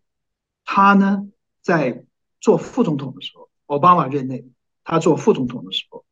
[0.64, 1.28] 他呢
[1.62, 2.04] 在
[2.40, 4.46] 做副总统的时候，奥巴马任内。
[4.86, 6.04] 他做副总统的时候，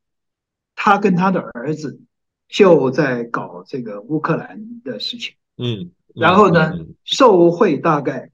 [0.74, 2.00] 他跟他的儿子
[2.48, 6.72] 就在搞这个乌克兰的事情，嗯，然后呢，
[7.04, 8.30] 受贿大概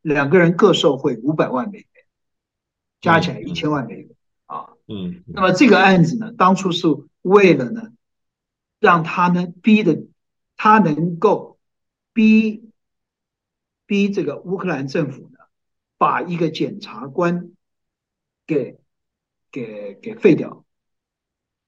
[0.00, 1.86] 两个人各受贿五百万美元，
[3.02, 4.08] 加起来一千万美元
[4.46, 6.86] 啊，嗯，那么这个案子呢，当初是
[7.20, 7.92] 为了呢，
[8.80, 10.06] 让他呢逼的
[10.56, 11.58] 他能够
[12.14, 12.70] 逼
[13.84, 15.38] 逼这个乌克兰政府呢，
[15.98, 17.50] 把一个检察官
[18.46, 18.78] 给。
[19.54, 20.64] 给给废掉，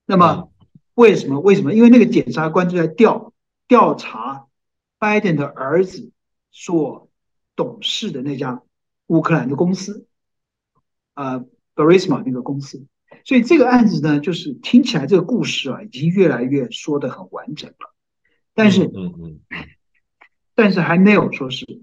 [0.06, 0.50] 那么
[0.94, 1.38] 为什么？
[1.38, 1.74] 为什么？
[1.74, 3.34] 因为那个检察官就在调
[3.68, 4.46] 调查
[4.98, 6.10] 拜登的儿子
[6.50, 7.10] 所
[7.54, 8.62] 董事的那家
[9.08, 10.06] 乌克兰的公司，
[11.14, 12.86] 呃，Burisma 那个公司。
[13.24, 17.94] 所以这个案子呢，就是听起来这个故事啊，已经越来越说的很完整了。
[18.52, 19.40] 但是，嗯嗯，
[20.54, 21.82] 但是还没有说是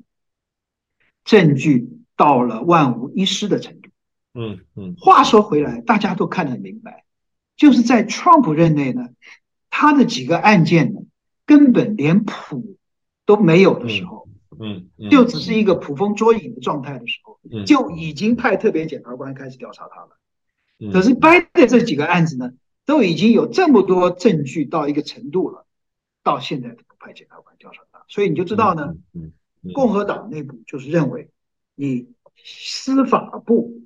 [1.24, 3.90] 证据到了万无一失的程度。
[4.34, 7.06] 嗯嗯，话说回来，大家都看得很明白，
[7.56, 9.10] 就是在 Trump 任内呢，
[9.70, 11.02] 他的几个案件呢，
[11.46, 12.78] 根本连谱
[13.26, 14.28] 都没有的时候，
[14.60, 17.31] 嗯，就只是一个捕风捉影的状态的时候，
[17.66, 20.92] 就已经派特别检察官开始调查他了。
[20.92, 22.52] 可是拜登这几个案子呢，
[22.86, 25.66] 都已经有这么多证据到一个程度了，
[26.24, 28.96] 到现在都不派检察官调查他，所以你就知道呢，
[29.74, 31.30] 共和党内部就是认为
[31.76, 32.08] 你
[32.44, 33.78] 司法部。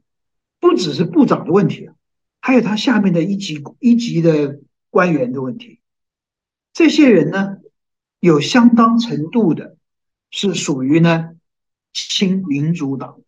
[0.58, 1.94] 不只是部长的问题啊，
[2.42, 5.80] 还有他下面的一级一级的官员的问题。
[6.74, 7.58] 这些人呢，
[8.20, 9.78] 有相当程度的
[10.32, 11.36] 是属于呢
[11.94, 13.22] 亲民主党，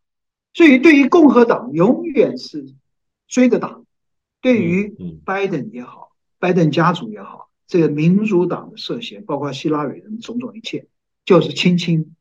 [0.58, 2.74] 所以对于共和党永远是
[3.28, 3.80] 追着打。
[4.41, 10.88] 对于拜登也好，拜登家族也好，这个民主党的涉嫌，包括希拉里的种种一切，
[11.26, 12.15] 就是轻轻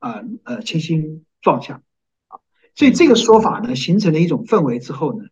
[0.00, 1.80] 啊呃轻轻撞下
[2.28, 2.40] 啊。
[2.74, 5.28] 所以这个说法呢，形成了一种氛围之后呢，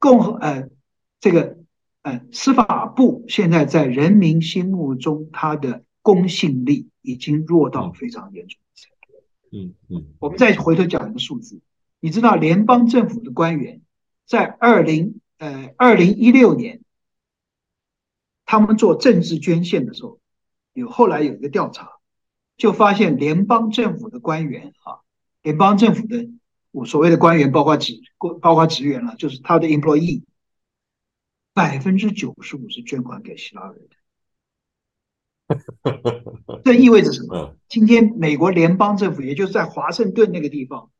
[0.00, 0.68] 共和呃
[1.20, 1.58] 这个
[2.02, 8.58] 呃司法部现在在人民心目中，它的公信力已经弱到非常严重。
[9.54, 11.60] 嗯嗯，我们再回头讲一个数字，
[12.00, 13.82] 你知道联邦政府的官员
[14.26, 16.80] 在二零呃二零一六年，
[18.44, 20.18] 他们做政治捐献的时候，
[20.72, 21.92] 有后来有一个调查，
[22.56, 25.06] 就发现联邦政府的官员啊。
[25.42, 26.28] 联邦政府的
[26.72, 28.00] 我所谓的官员，包括职
[28.40, 30.24] 包括职员了，就是他的 employee，
[31.52, 33.96] 百分之九十五是捐款给希拉里的。
[36.64, 37.56] 这意味着什么？
[37.68, 40.90] 今天美国联邦政府，也就是在华盛顿那个地方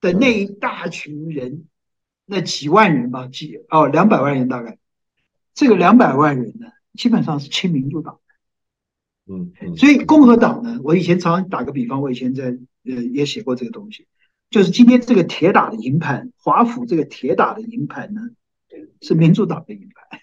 [0.00, 1.66] 的那一大群人，
[2.24, 4.78] 那几万人吧，几哦两百万人大概，
[5.54, 8.20] 这个两百万人呢，基本上是亲民主党。
[9.26, 12.58] 嗯，所以共和党呢，我以前常常打个比方，我以前在。
[12.88, 14.06] 呃，也写过这个东西，
[14.48, 18.20] 就是今天这个铁打的营盘，华府这个铁打的营盘呢，
[19.00, 20.20] 是民主党的营盘。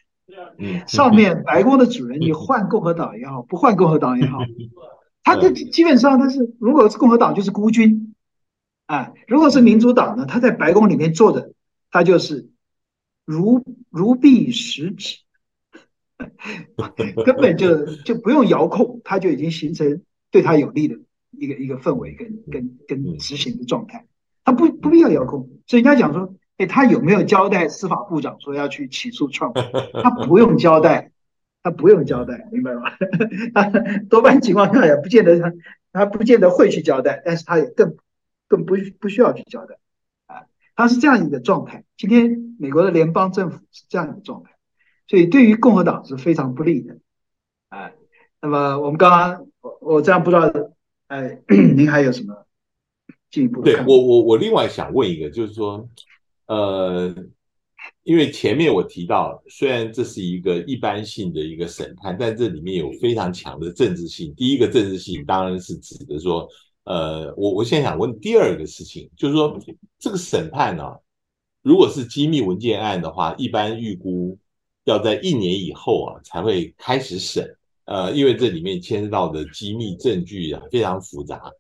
[0.58, 4.40] 嗯，上面白宫的主人，你换共和党也好，不换共和党也好，
[5.24, 8.16] 他这基本上他是，如果是共和党就是孤军，
[8.86, 11.54] 啊，如果是民主党呢，他在白宫里面坐着，
[11.92, 12.50] 他就是
[13.26, 15.18] 如如臂使指，
[17.26, 20.98] 根本就就不用遥控，他就已经形成对他有利的。
[21.36, 24.06] 一个一个氛围跟跟跟执行的状态，
[24.46, 29.54] 他不不必要遥控，所以人家讲说，哎，他有没有交代司法部长说要去起诉 Trump？
[30.04, 31.12] 他不用交代，
[31.64, 32.92] 他不用交代，明白吗？
[33.56, 33.70] 他
[34.10, 35.54] 多半情况下也不见得他
[35.92, 37.98] 他不见得会去交代，但是他也更
[38.48, 39.78] 更不不需要去交代
[40.28, 40.46] 啊。
[40.76, 41.84] 他是这样一个状态。
[41.98, 44.52] 今天美国的联邦政府是这样一个状态，
[45.08, 46.98] 所以对于共和党是非常不利的。
[47.70, 47.92] 啊，
[48.42, 50.52] 那么我们刚刚我我这样不知道，
[51.08, 51.40] 哎，
[51.76, 52.46] 您还有什么
[53.32, 53.62] 进一步？
[53.62, 55.88] 对我我我另外想问一个，就是说，
[56.54, 57.16] 呃。
[58.04, 64.34] 因为前面我提到，虽然这是一个一般性的一个审判，但这里面有非常强的政治性。
[64.36, 66.48] 第一个政治性当然是指的说，
[66.84, 69.58] 呃，我我现在想问第二个事情，就是说
[70.00, 70.84] 这个审判呢，
[71.62, 74.38] 如果是机密文件案的话，一般预估
[74.84, 81.52] 要在一年以后啊才会开始审，呃，因为这里面牵涉到的机密证据啊非常复杂。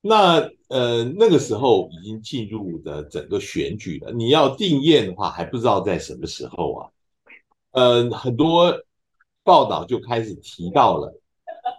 [0.00, 6.88] 那呃那个时候已经进入的整个选举了，你要定验的话还不知道在什么时候啊。
[7.72, 8.74] 呃，很多
[9.44, 11.20] 报道就开始提到了，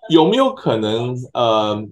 [0.10, 1.86] 有没有可能呃，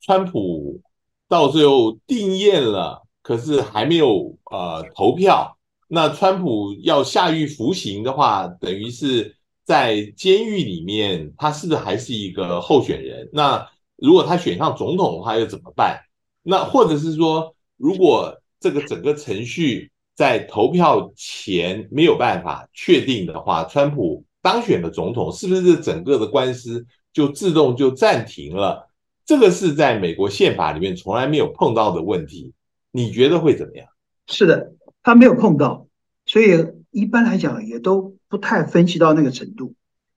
[0.00, 0.80] 川普
[1.28, 5.58] 到最后定验了，可是还没有呃投票，
[5.88, 13.28] 那川普要下狱服刑的话，等于是在监狱里面，他是不是还是一个候选人？
[13.32, 13.68] 那
[14.02, 16.00] 如果他选上总统的话，又怎么办？
[16.42, 28.90] 那或者是说，如果这个整个程序在投票前没有办法确定的话，川普当选的总统，是不是整个的官司就自动就暂停了？
[29.24, 32.52] 这个是在美国宪法里面从来没有碰到的问题，
[32.90, 33.86] 你觉得会怎么样？
[34.26, 34.72] 是的，
[35.04, 35.86] 他没有碰到，
[36.26, 39.74] 所以一般来讲也都不太分析到那个程度。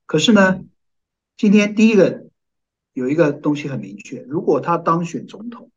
[0.07, 0.61] 可是呢，
[1.37, 2.24] 今天第一个。
[2.95, 5.69] 有一个东西很明确，如果他当选总统，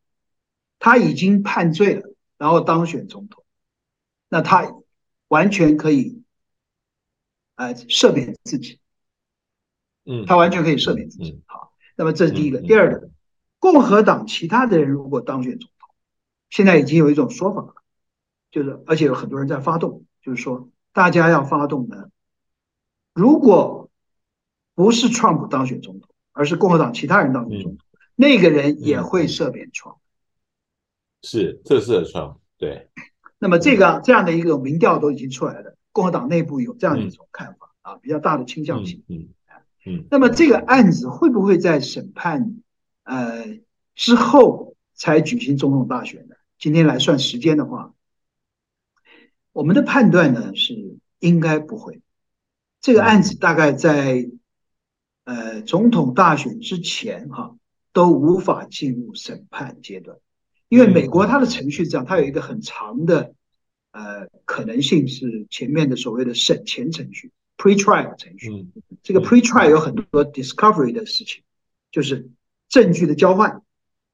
[0.79, 3.45] 他已经判罪了，然后当选总统，
[4.29, 4.73] 那他
[5.27, 6.23] 完全可以，
[7.57, 8.79] 呃，赦免自己，
[10.05, 11.43] 嗯，他完全可以赦免自己。
[11.47, 12.61] 好，那么这是第一个。
[12.61, 13.11] 第二个，
[13.59, 15.91] 共和党其他的人如果当选总统，
[16.51, 17.75] 现在已经有一种说法了，
[18.53, 22.11] 就是而且有很多人在发动，就是说大家要发动呢，
[23.13, 23.91] 如果
[24.77, 26.08] 不是川普当选总统。
[26.39, 27.79] 而是共和党其他人当中，嗯、
[28.15, 30.01] 那个人也会赦免川普。
[31.21, 32.41] 是，这是川普。
[32.57, 32.89] 对。
[33.41, 39.03] 那么这个这样的一个民调都已经出来了，共和党内部有这样一种看法、嗯、啊，比较大的倾向性。
[39.09, 39.31] 嗯
[39.85, 40.05] 嗯。
[40.13, 42.55] 那么这个案子会不会在审判
[43.03, 43.59] 呃
[43.97, 46.37] 之后才举行总统大选呢？
[46.57, 47.95] 今天来算时间的话，
[49.51, 52.01] 我们的判断呢是应该不会。
[52.81, 54.31] 这个案子大概在。
[55.29, 57.51] 呃，总统大选之前哈、啊，
[57.93, 60.17] 都无法进入审判阶段，
[60.71, 63.35] 因为美国它的程序是这样，它有一个很长的
[63.91, 68.69] 呃可能性是前面的所谓的审前程序 （pre-trial 程序）。
[69.05, 71.43] 这个 pre-trial 有很多 discovery 的事情，
[71.93, 72.31] 就是
[72.71, 73.61] 证据的交换。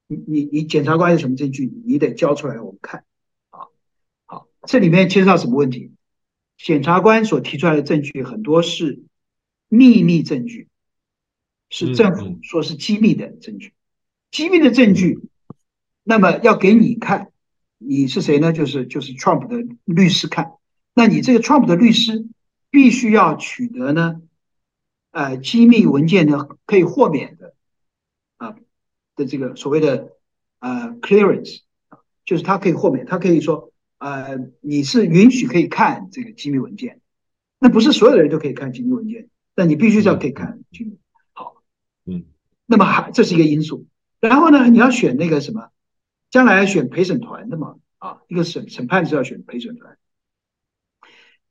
[0.07, 3.05] 你你你检察官有什么证据，你得交出来我们看。
[3.51, 3.67] 啊，
[4.25, 5.93] 好，这里面牵涉到什么问题？
[6.57, 8.99] 检察官所提出来的证据很多是
[9.69, 10.67] 秘密证据。
[11.75, 13.73] 是政府说是机密的证据，
[14.31, 15.19] 机密的证据，
[16.03, 17.33] 那么要给你看，
[17.77, 18.53] 你是谁呢？
[18.53, 20.53] 就是就是 Trump 的律师看，
[20.93, 22.27] 那你这个 Trump 的律师
[22.69, 24.21] 必须要取得呢，
[25.11, 27.53] 呃，机密文件呢可以豁免的，
[28.37, 28.55] 啊
[29.17, 30.13] 的这个所谓的
[30.59, 31.59] 呃 clearance，
[32.23, 37.01] 就是他可以豁免，他可以说呃你是允许可以看这个机密文件，
[37.59, 40.97] 那不是所有的人都可以看机密文件，但你必须是要可以看机密。
[42.05, 42.25] 嗯，
[42.65, 43.87] 那么还这是一个因素，
[44.19, 45.69] 然后呢，你要选那个什么，
[46.29, 49.97] 将来要选陪审团的嘛，啊，一个审审判是要选陪审团，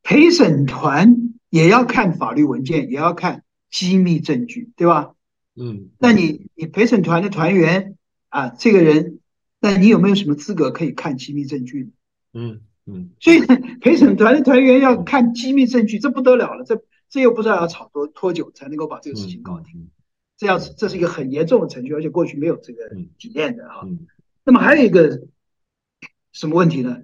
[0.02, 5.14] 陪审团也要看法律文件，也要看机密证据，对吧？
[5.56, 7.96] 嗯，那你你陪审团的团员
[8.28, 9.20] 啊，这个人，
[9.60, 11.92] 那你有没有什么资格可以看机密证据？
[12.32, 13.40] 嗯嗯，所以
[13.80, 19.88] 陪审团的团员要看机密证据，这不得了了，这这又不知道要吵多多久才能够把这个事情搞定。
[20.44, 23.88] 这样，这是一个很严重的程序，而且过去没有这个体验的哈。
[24.44, 25.22] 那么还有一个
[26.32, 27.00] 什么问题呢？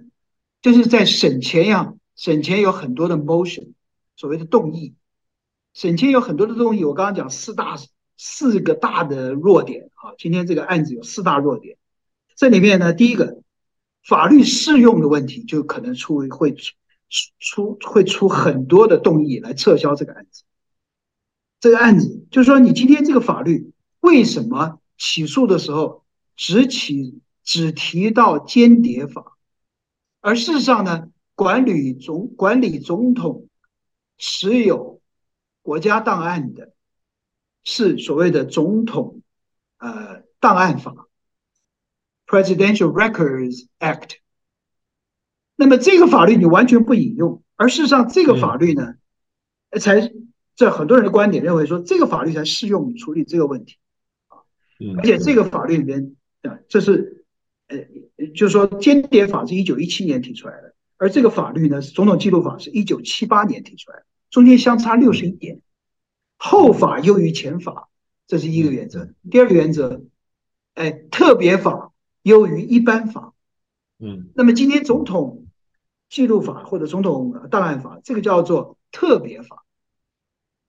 [0.61, 3.73] 就是在审前呀，审前有很多的 motion，
[4.15, 4.93] 所谓的动议。
[5.73, 7.79] 审前有很多的动议，我刚刚讲四大
[8.15, 10.13] 四个大的弱点啊。
[10.19, 11.77] 今天这个案子有四大弱点，
[12.35, 13.41] 这里面呢，第一个
[14.03, 16.75] 法律适用的问题，就可能出会出
[17.39, 20.43] 出会出很多的动议来撤销这个案子。
[21.61, 26.03] 这个案子就是说，你今天这个法律为什么起诉的时候
[26.35, 29.37] 只起只提到间谍法，
[30.21, 33.47] 而事实上呢，管理总管理总统
[34.17, 35.01] 持有
[35.61, 36.73] 国家档案的
[37.63, 39.21] 是所谓的总统
[39.77, 41.07] 呃档案法
[42.25, 44.15] （Presidential Records Act）。
[45.55, 48.95] 那么这个法律你完全不引用，而事实上这个法律呢，
[49.69, 50.11] 嗯、才
[50.55, 53.77] 在很多人的观点认为说这个法律才适用处理这个问题
[54.27, 54.37] 啊。
[54.97, 57.25] 而且这个法律里面啊，这是
[57.67, 57.77] 呃，
[58.35, 65.61] 就是说间谍法是一九一七年提出来的，而这个法律呢，总统记录法是一九七八年提出来的，中间相差六十一年，
[66.37, 67.89] 后法优于前法，
[68.27, 69.13] 这是一个原则。
[69.29, 70.03] 第二个原则，
[70.73, 71.93] 哎，特别法
[72.23, 73.33] 优于一般法。
[73.99, 75.45] 嗯，那么今天总统
[76.09, 79.63] 记录法或者总统档案法，这个叫做特别法，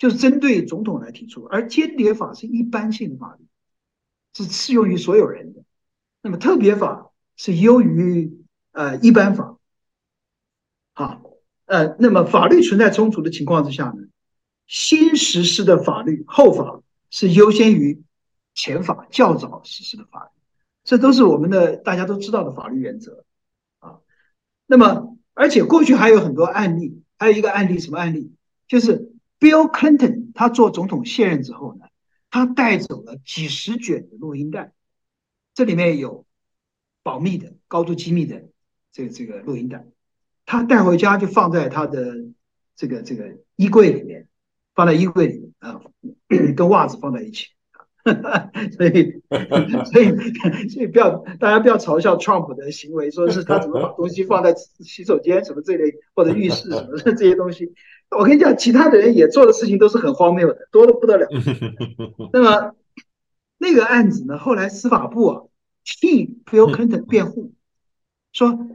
[0.03, 3.47] 就是针对总统来提出，而间谍法是一般性的法律，
[4.35, 5.63] 是适用于所有人的。
[6.23, 9.59] 那么特别法是优于呃一般法。
[10.93, 11.23] 好，
[11.67, 14.09] 呃，那么法律存在冲突的情况之下呢，
[14.67, 18.03] 新实施的法律后法是优先于
[18.55, 20.31] 前法较早实施的法律。
[20.83, 23.25] 这都是我们的大家都知道的法律原则
[23.79, 24.01] 啊。
[24.67, 28.33] 那么，而且过去还有很多案例，还有一个案例，什么案例？
[28.67, 29.12] 就是
[29.43, 31.87] Bill Clinton 他做总统卸任之后呢，
[32.31, 34.73] 他带走了几十卷的录音带，
[35.53, 36.25] 这里面有
[37.03, 38.45] 保密的、高度机密的
[38.93, 39.85] 这个这个录音带，
[40.47, 42.15] 他带回家就放在他的
[42.77, 44.29] 这个这个衣柜里面，
[44.77, 45.81] 放在衣柜里啊，
[46.57, 47.49] 跟袜子放在一起。
[48.77, 49.23] 所以，
[49.93, 50.11] 所以，
[50.71, 57.73] 所以不要大家不要嘲笑 Trump 的行为，说是他怎么把东西放在洗手间什么这类或者浴室什么这些东西。
[58.19, 61.27] 我跟你讲，其他的人也做的事情都是很荒谬的，多得不得了。
[62.33, 62.75] 那么
[63.59, 65.43] 那个案子呢，后来司法部啊
[65.85, 67.53] 替 Bill Clinton 辩护，
[68.33, 68.67] 说，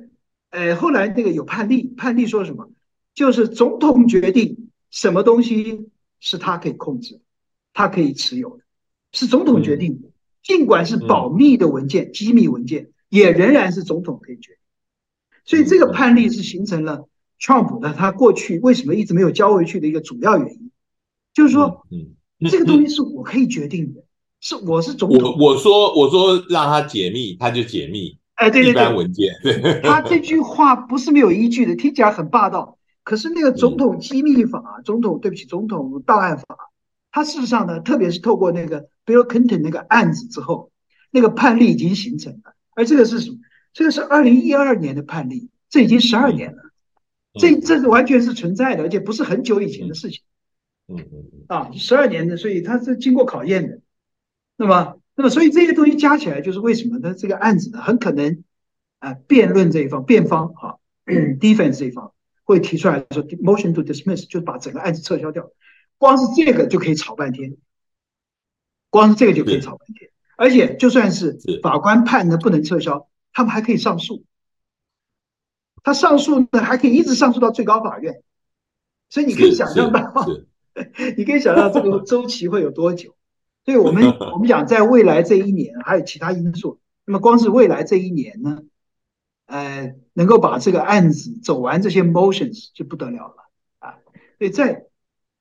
[0.50, 2.70] 呃，后来那个有判例，判例说什么？
[3.14, 7.20] 就是总统决定什么东西是他可以控制，
[7.74, 8.64] 他可以持有的。
[9.12, 10.10] 是总统决定的，
[10.44, 14.60] 尽管是保密的文件、机密文件，也仍然是总统可以决定。
[15.46, 17.08] 所以这个判例是形成了
[17.40, 20.72] Trump 的他过去为什么一直没有交回去的一个主要原因，
[21.34, 22.16] 就是说，嗯
[22.50, 24.04] 这个东西是我可以决定的，
[24.42, 25.38] 是我是总统。
[25.40, 28.18] 我我说我说让他解密，他就解密。
[28.36, 29.34] 哎，对对对，一般文件。
[29.84, 32.78] 他这句话不是没有依据的，听起来很霸道。
[33.04, 36.46] 可是那个总统机密法，总统对不起，总统档案法。
[37.12, 40.72] 他事实上呢，特别是透过那个 Bill Clinton 那个案子之后，
[41.10, 42.54] 那个判例已经形成了。
[42.76, 43.38] 而这个是什么？
[43.74, 46.66] 这个是二零一二年的判例，这已经十二年了，
[47.40, 50.22] 这这是完全是存在的，而且不是很久以前的事情。
[50.88, 51.46] 嗯嗯嗯。
[51.48, 53.82] 啊，十二年的，所以它是经过考验的。
[54.56, 57.14] 那么，那么，所以这些东西加起来，就是为什么呢？
[57.14, 58.44] 这个案子呢，很可能
[59.00, 60.76] 啊，辩论这一方，辩方啊
[61.06, 62.14] ，defense 这一方
[62.44, 65.52] 会提出来说，motion to dismiss，就是把整个案子撤销掉。
[66.00, 67.58] 光是这个就可以吵半天，
[68.90, 74.24] 光是这个就可以吵半天，而且就算是法官判的不能撤销，他们还可以上诉，
[75.88, 78.22] 他上诉呢还可以一直上诉到最高法院，
[79.10, 80.28] 所以你可以想象到，
[81.16, 83.16] 你可以想象这个周期会有多久。
[83.64, 88.64] 所以我们 我们讲在未来这一年还有其他因素，那么光是未来这一年呢，
[89.46, 93.96] 呃，能够把这个案子走完这些 motions 就不得了了啊，
[94.38, 94.88] 所以在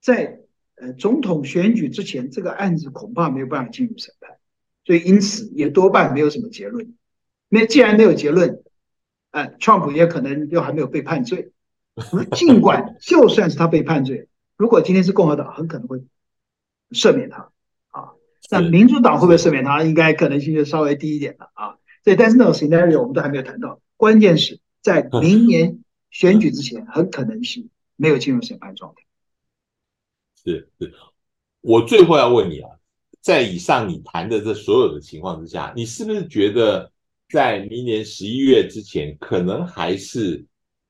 [0.01, 0.41] 在。
[0.79, 4.37] 呃，总统选举之前，这个案子恐怕没有办法进入审判，
[4.85, 6.95] 所以因此也多半没有什么结论。
[7.49, 8.63] 那既然没有结论，
[9.37, 11.53] 呃，Trump 也可能又还没有被判罪。
[12.33, 16.03] 尽管就算是他被判罪，如果今天是共和党，很可能会
[16.91, 17.51] 赦免他
[17.89, 18.13] 啊。
[18.51, 19.83] 那民主党会不会赦免他？
[19.83, 21.77] 应该可能性就稍微低一点了啊。
[22.03, 23.79] 所以，但是那种 scenario 我们都还没有谈到。
[23.99, 25.81] 关键是在明年
[26.11, 27.67] 选举之前，很可能是
[27.97, 29.03] 没有进入审判状态。
[30.43, 30.95] 是是，
[31.61, 32.71] 我最后要问你啊，
[33.21, 36.91] 在以上你谈的这所有的情况之下，你是不是觉得
[37.29, 40.45] 在明年十一月之前，可能还是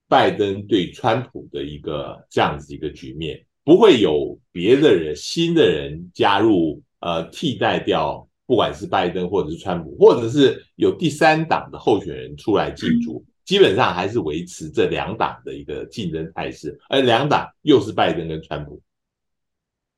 [0.09, 18.83] 拜登对川普的一个这样子一个局面，不会有别的人、新的人加入，呃，替代掉，不管是拜登或者是川普，或者是有第三党的候选人出来进驻，基本上还是维持这两党的一个竞争态势，而两党又是拜登跟川普。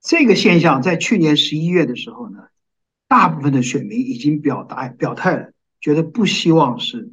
[0.01, 2.39] 这个现象在去年十一月的时候呢，
[3.09, 7.11] 大部分的选民已经表达表态了，觉得不希望是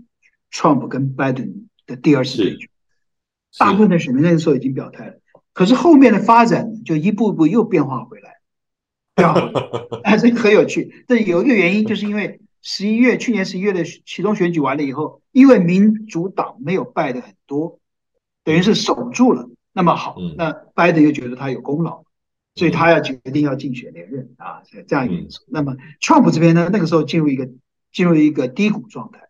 [0.52, 2.70] Trump 跟 Biden 的第二次对决。
[3.58, 5.20] 大部分的选民那个时候已经表态了，
[5.54, 8.38] 可是后面的发展就一步一步又变化回来，
[9.16, 9.52] 对 吧？
[10.04, 11.06] 哎，这个很有趣。
[11.08, 17.80] 但有一个原因，就是因为十一月去年十一月的其中选举完了以后，因为民主党没有败的很多，
[18.44, 19.50] 等于是守住了。
[19.72, 22.04] 那么好，那 Biden 又觉得他有功劳。
[22.58, 25.44] 所以他要决定要竞选连任啊，这样一个因素。
[25.48, 27.50] 那么，Trump 这边呢，那个时候进入一个
[27.96, 29.22] 进入一个低谷状态。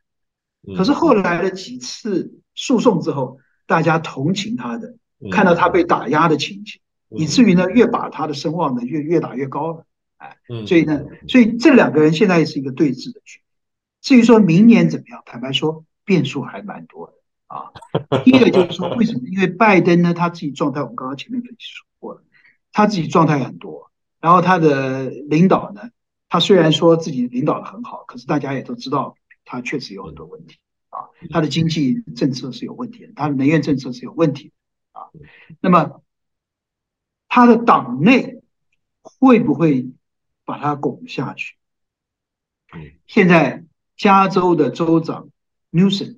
[0.76, 3.38] 可是后来的几次诉讼之后，
[3.68, 4.96] 大家同情他的，
[5.30, 9.86] 看到他被打压的情景，以至于呢，越把他的声望呢越越打越高了。
[10.18, 10.36] 哎，
[10.66, 13.42] 所以呢，所以这两个人现在是一个对峙的局。
[14.02, 17.14] 至于说明年怎么样，坦白说，变数还蛮多的
[17.46, 17.70] 啊。
[18.24, 19.20] 第一个就是说， 为什么？
[19.28, 22.24] 因为拜登呢，他自己状态，我们刚刚前面分析说过了，
[22.72, 25.82] 他自己状态很多，然后他的领导呢，
[26.36, 29.16] 他虽然说自己领导的很好，可是大家也都知道，
[29.46, 30.58] 他确实有很多问题。
[30.90, 34.52] 啊，他的经济政策是有问题的，他的能源政策是有问题
[34.92, 35.08] 的啊。
[35.62, 36.02] 那么，
[37.30, 38.42] 他的党内
[39.02, 39.94] 会不会
[40.44, 41.56] 把他拱下去？
[43.08, 43.64] 现在
[43.96, 45.30] 加州的州长
[45.72, 46.18] Newsom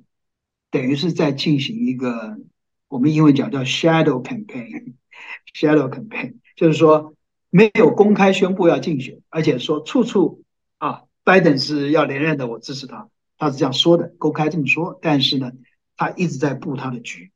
[0.72, 2.40] 等于是在进行一个
[2.88, 7.14] 我们英文讲叫 shadow campaign，shadow campaign 就是说
[7.50, 10.44] 没有公开宣布要竞选，而且说处处
[10.78, 13.10] 啊，拜登是要连任的，我支持他。
[13.38, 15.52] 他是这样说的，公开这么说，但是呢，
[15.96, 17.32] 他一直在布他的局，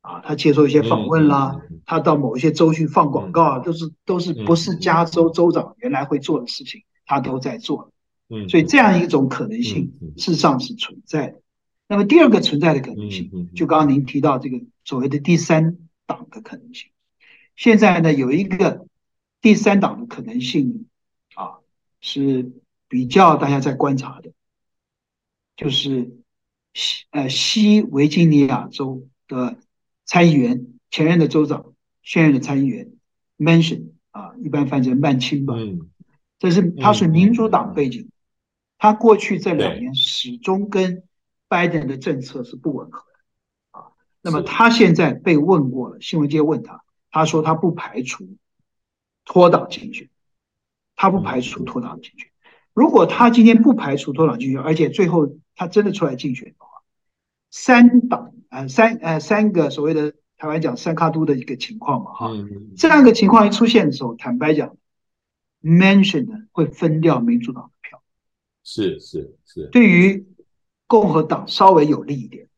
[0.00, 7.90] 啊，他接受一些访问啦，他到某一些州去放广告啊，都是都是不是加州州长原来会做的事情，他都在做，
[8.28, 11.40] 嗯，所以这样一种可能性事实上是存在的。
[11.88, 15.76] 那么第二个存在的可能性，就刚刚您提到这个所谓的第三
[16.06, 16.90] 党的可能性，
[17.56, 18.86] 现在呢有一个
[19.42, 20.86] 第三档的可能性
[21.34, 21.58] 啊，
[22.00, 22.52] 是
[22.88, 24.32] 比较大家在观察的。
[25.54, 26.16] 就是
[26.72, 29.58] 西呃西维吉尼亚州的
[30.06, 32.92] 参议员，前任的州长，现任的参议员
[33.36, 35.54] ，Manchin 啊，一般翻成曼青吧。
[35.56, 35.90] 嗯，
[36.38, 38.08] 这是他是民主党背景，
[38.78, 41.02] 他过去这两年始终跟
[41.48, 43.92] 拜登的政策是不吻合的啊。
[44.22, 48.36] 那么他现在被问过了，新闻界问他，他说他不排除
[49.24, 50.08] 脱党竞选，
[50.96, 52.28] 他不排除脱党竞选。
[52.74, 56.82] 如果他今天不排除脱党竞选，而且最后他真的出来竞选的话，
[57.50, 62.30] 三党呃三呃三个所谓的台湾讲三卡都的一个情况嘛哈，
[62.76, 64.76] 这样一个情况一出现的时候，坦白讲
[65.62, 68.02] ，mention 呢会分掉民主党的票，
[68.64, 70.26] 是是是，对于
[70.86, 72.48] 共和党稍微有利一点，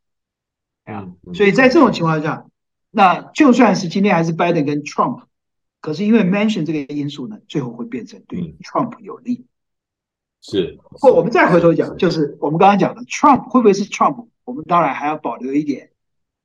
[0.85, 2.47] 啊，所以在这种情况下，
[2.91, 5.25] 那就算是今天还是拜登跟 Trump，
[5.85, 9.45] 可是因为 mention 这个因素呢，最后会变成对 Trump 有利。
[10.41, 14.29] 是，或我们再回头讲，就是我们刚刚讲的 Trump 会不会是 Trump？
[14.45, 15.91] 我们当然还要保留一点，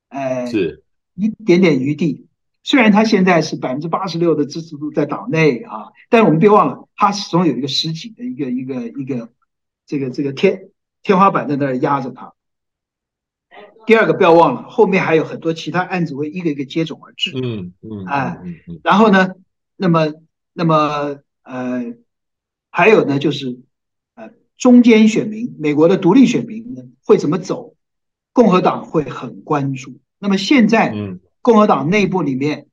[0.10, 0.84] 呃，是
[1.16, 2.28] 一点点余地。
[2.64, 9.30] 虽然他现在是百分之八十六的支持度在党内啊，但我们别忘了，他始终有一个实体的一个一个一个
[9.86, 10.70] 这个这个天
[11.02, 12.34] 天花板在那儿压着他。
[13.90, 17.32] 第二个不要忘了，后面还有很多其他案子会一个一个接踵而至。
[17.34, 18.38] 嗯嗯，哎，
[18.84, 19.30] 然后呢，
[19.76, 20.14] 那么
[20.54, 21.96] 那么呃，
[22.70, 23.60] 还有呢就是。
[24.14, 24.30] 呃
[24.60, 27.74] 中间选民，美国的独立选民呢会怎么走？
[28.32, 30.00] 共和党会很关注。
[30.20, 30.94] 那么现在，
[31.42, 32.68] 共和党内部里面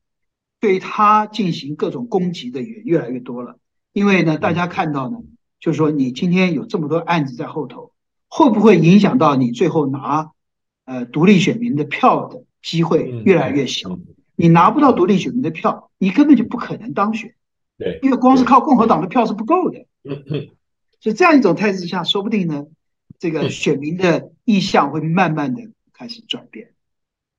[0.60, 3.56] 对他进行各种攻击的也越来越多了。
[3.92, 5.18] 因为呢，大家看到呢，
[5.60, 7.92] 就是说你今天有这么多案子在后头，
[8.28, 10.32] 会不会影响到你最后拿
[10.86, 13.98] 呃独立选民的票的机会越来越小？
[14.34, 17.34] 你拿不到独立选民的票，你根本就不可能当选。
[17.78, 19.86] 对，因为光是靠共和党的票是不够的。
[20.98, 22.64] 所以这样一种态势下，说不定呢，
[23.18, 25.62] 这个选民的意向会慢慢的
[25.92, 26.70] 开始转变。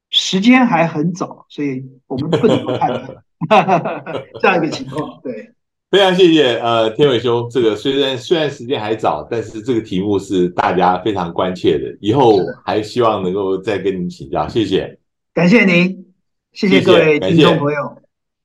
[0.10, 3.24] 时间还很早，所以我们不能判断
[4.40, 5.20] 这样一个情况。
[5.22, 5.54] 对，
[5.90, 14.46] 非常谢谢呃天伟兄，这个虽然虽然时间还早，但是这个题目是大家非常关切的，以后还希望能够再跟您请教。
[14.50, 14.98] 谢谢，
[15.34, 16.06] 感谢您，
[16.52, 17.98] 谢谢各位听众朋友，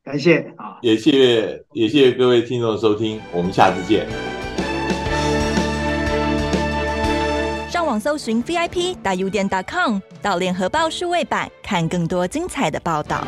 [0.04, 4.06] 感谢啊，也谢谢也谢谢各位听众的收听，我们下次见。
[7.68, 13.26] 上网搜寻 VIP 大 U 点 .com 到联合报数位版，看更多精彩的报道。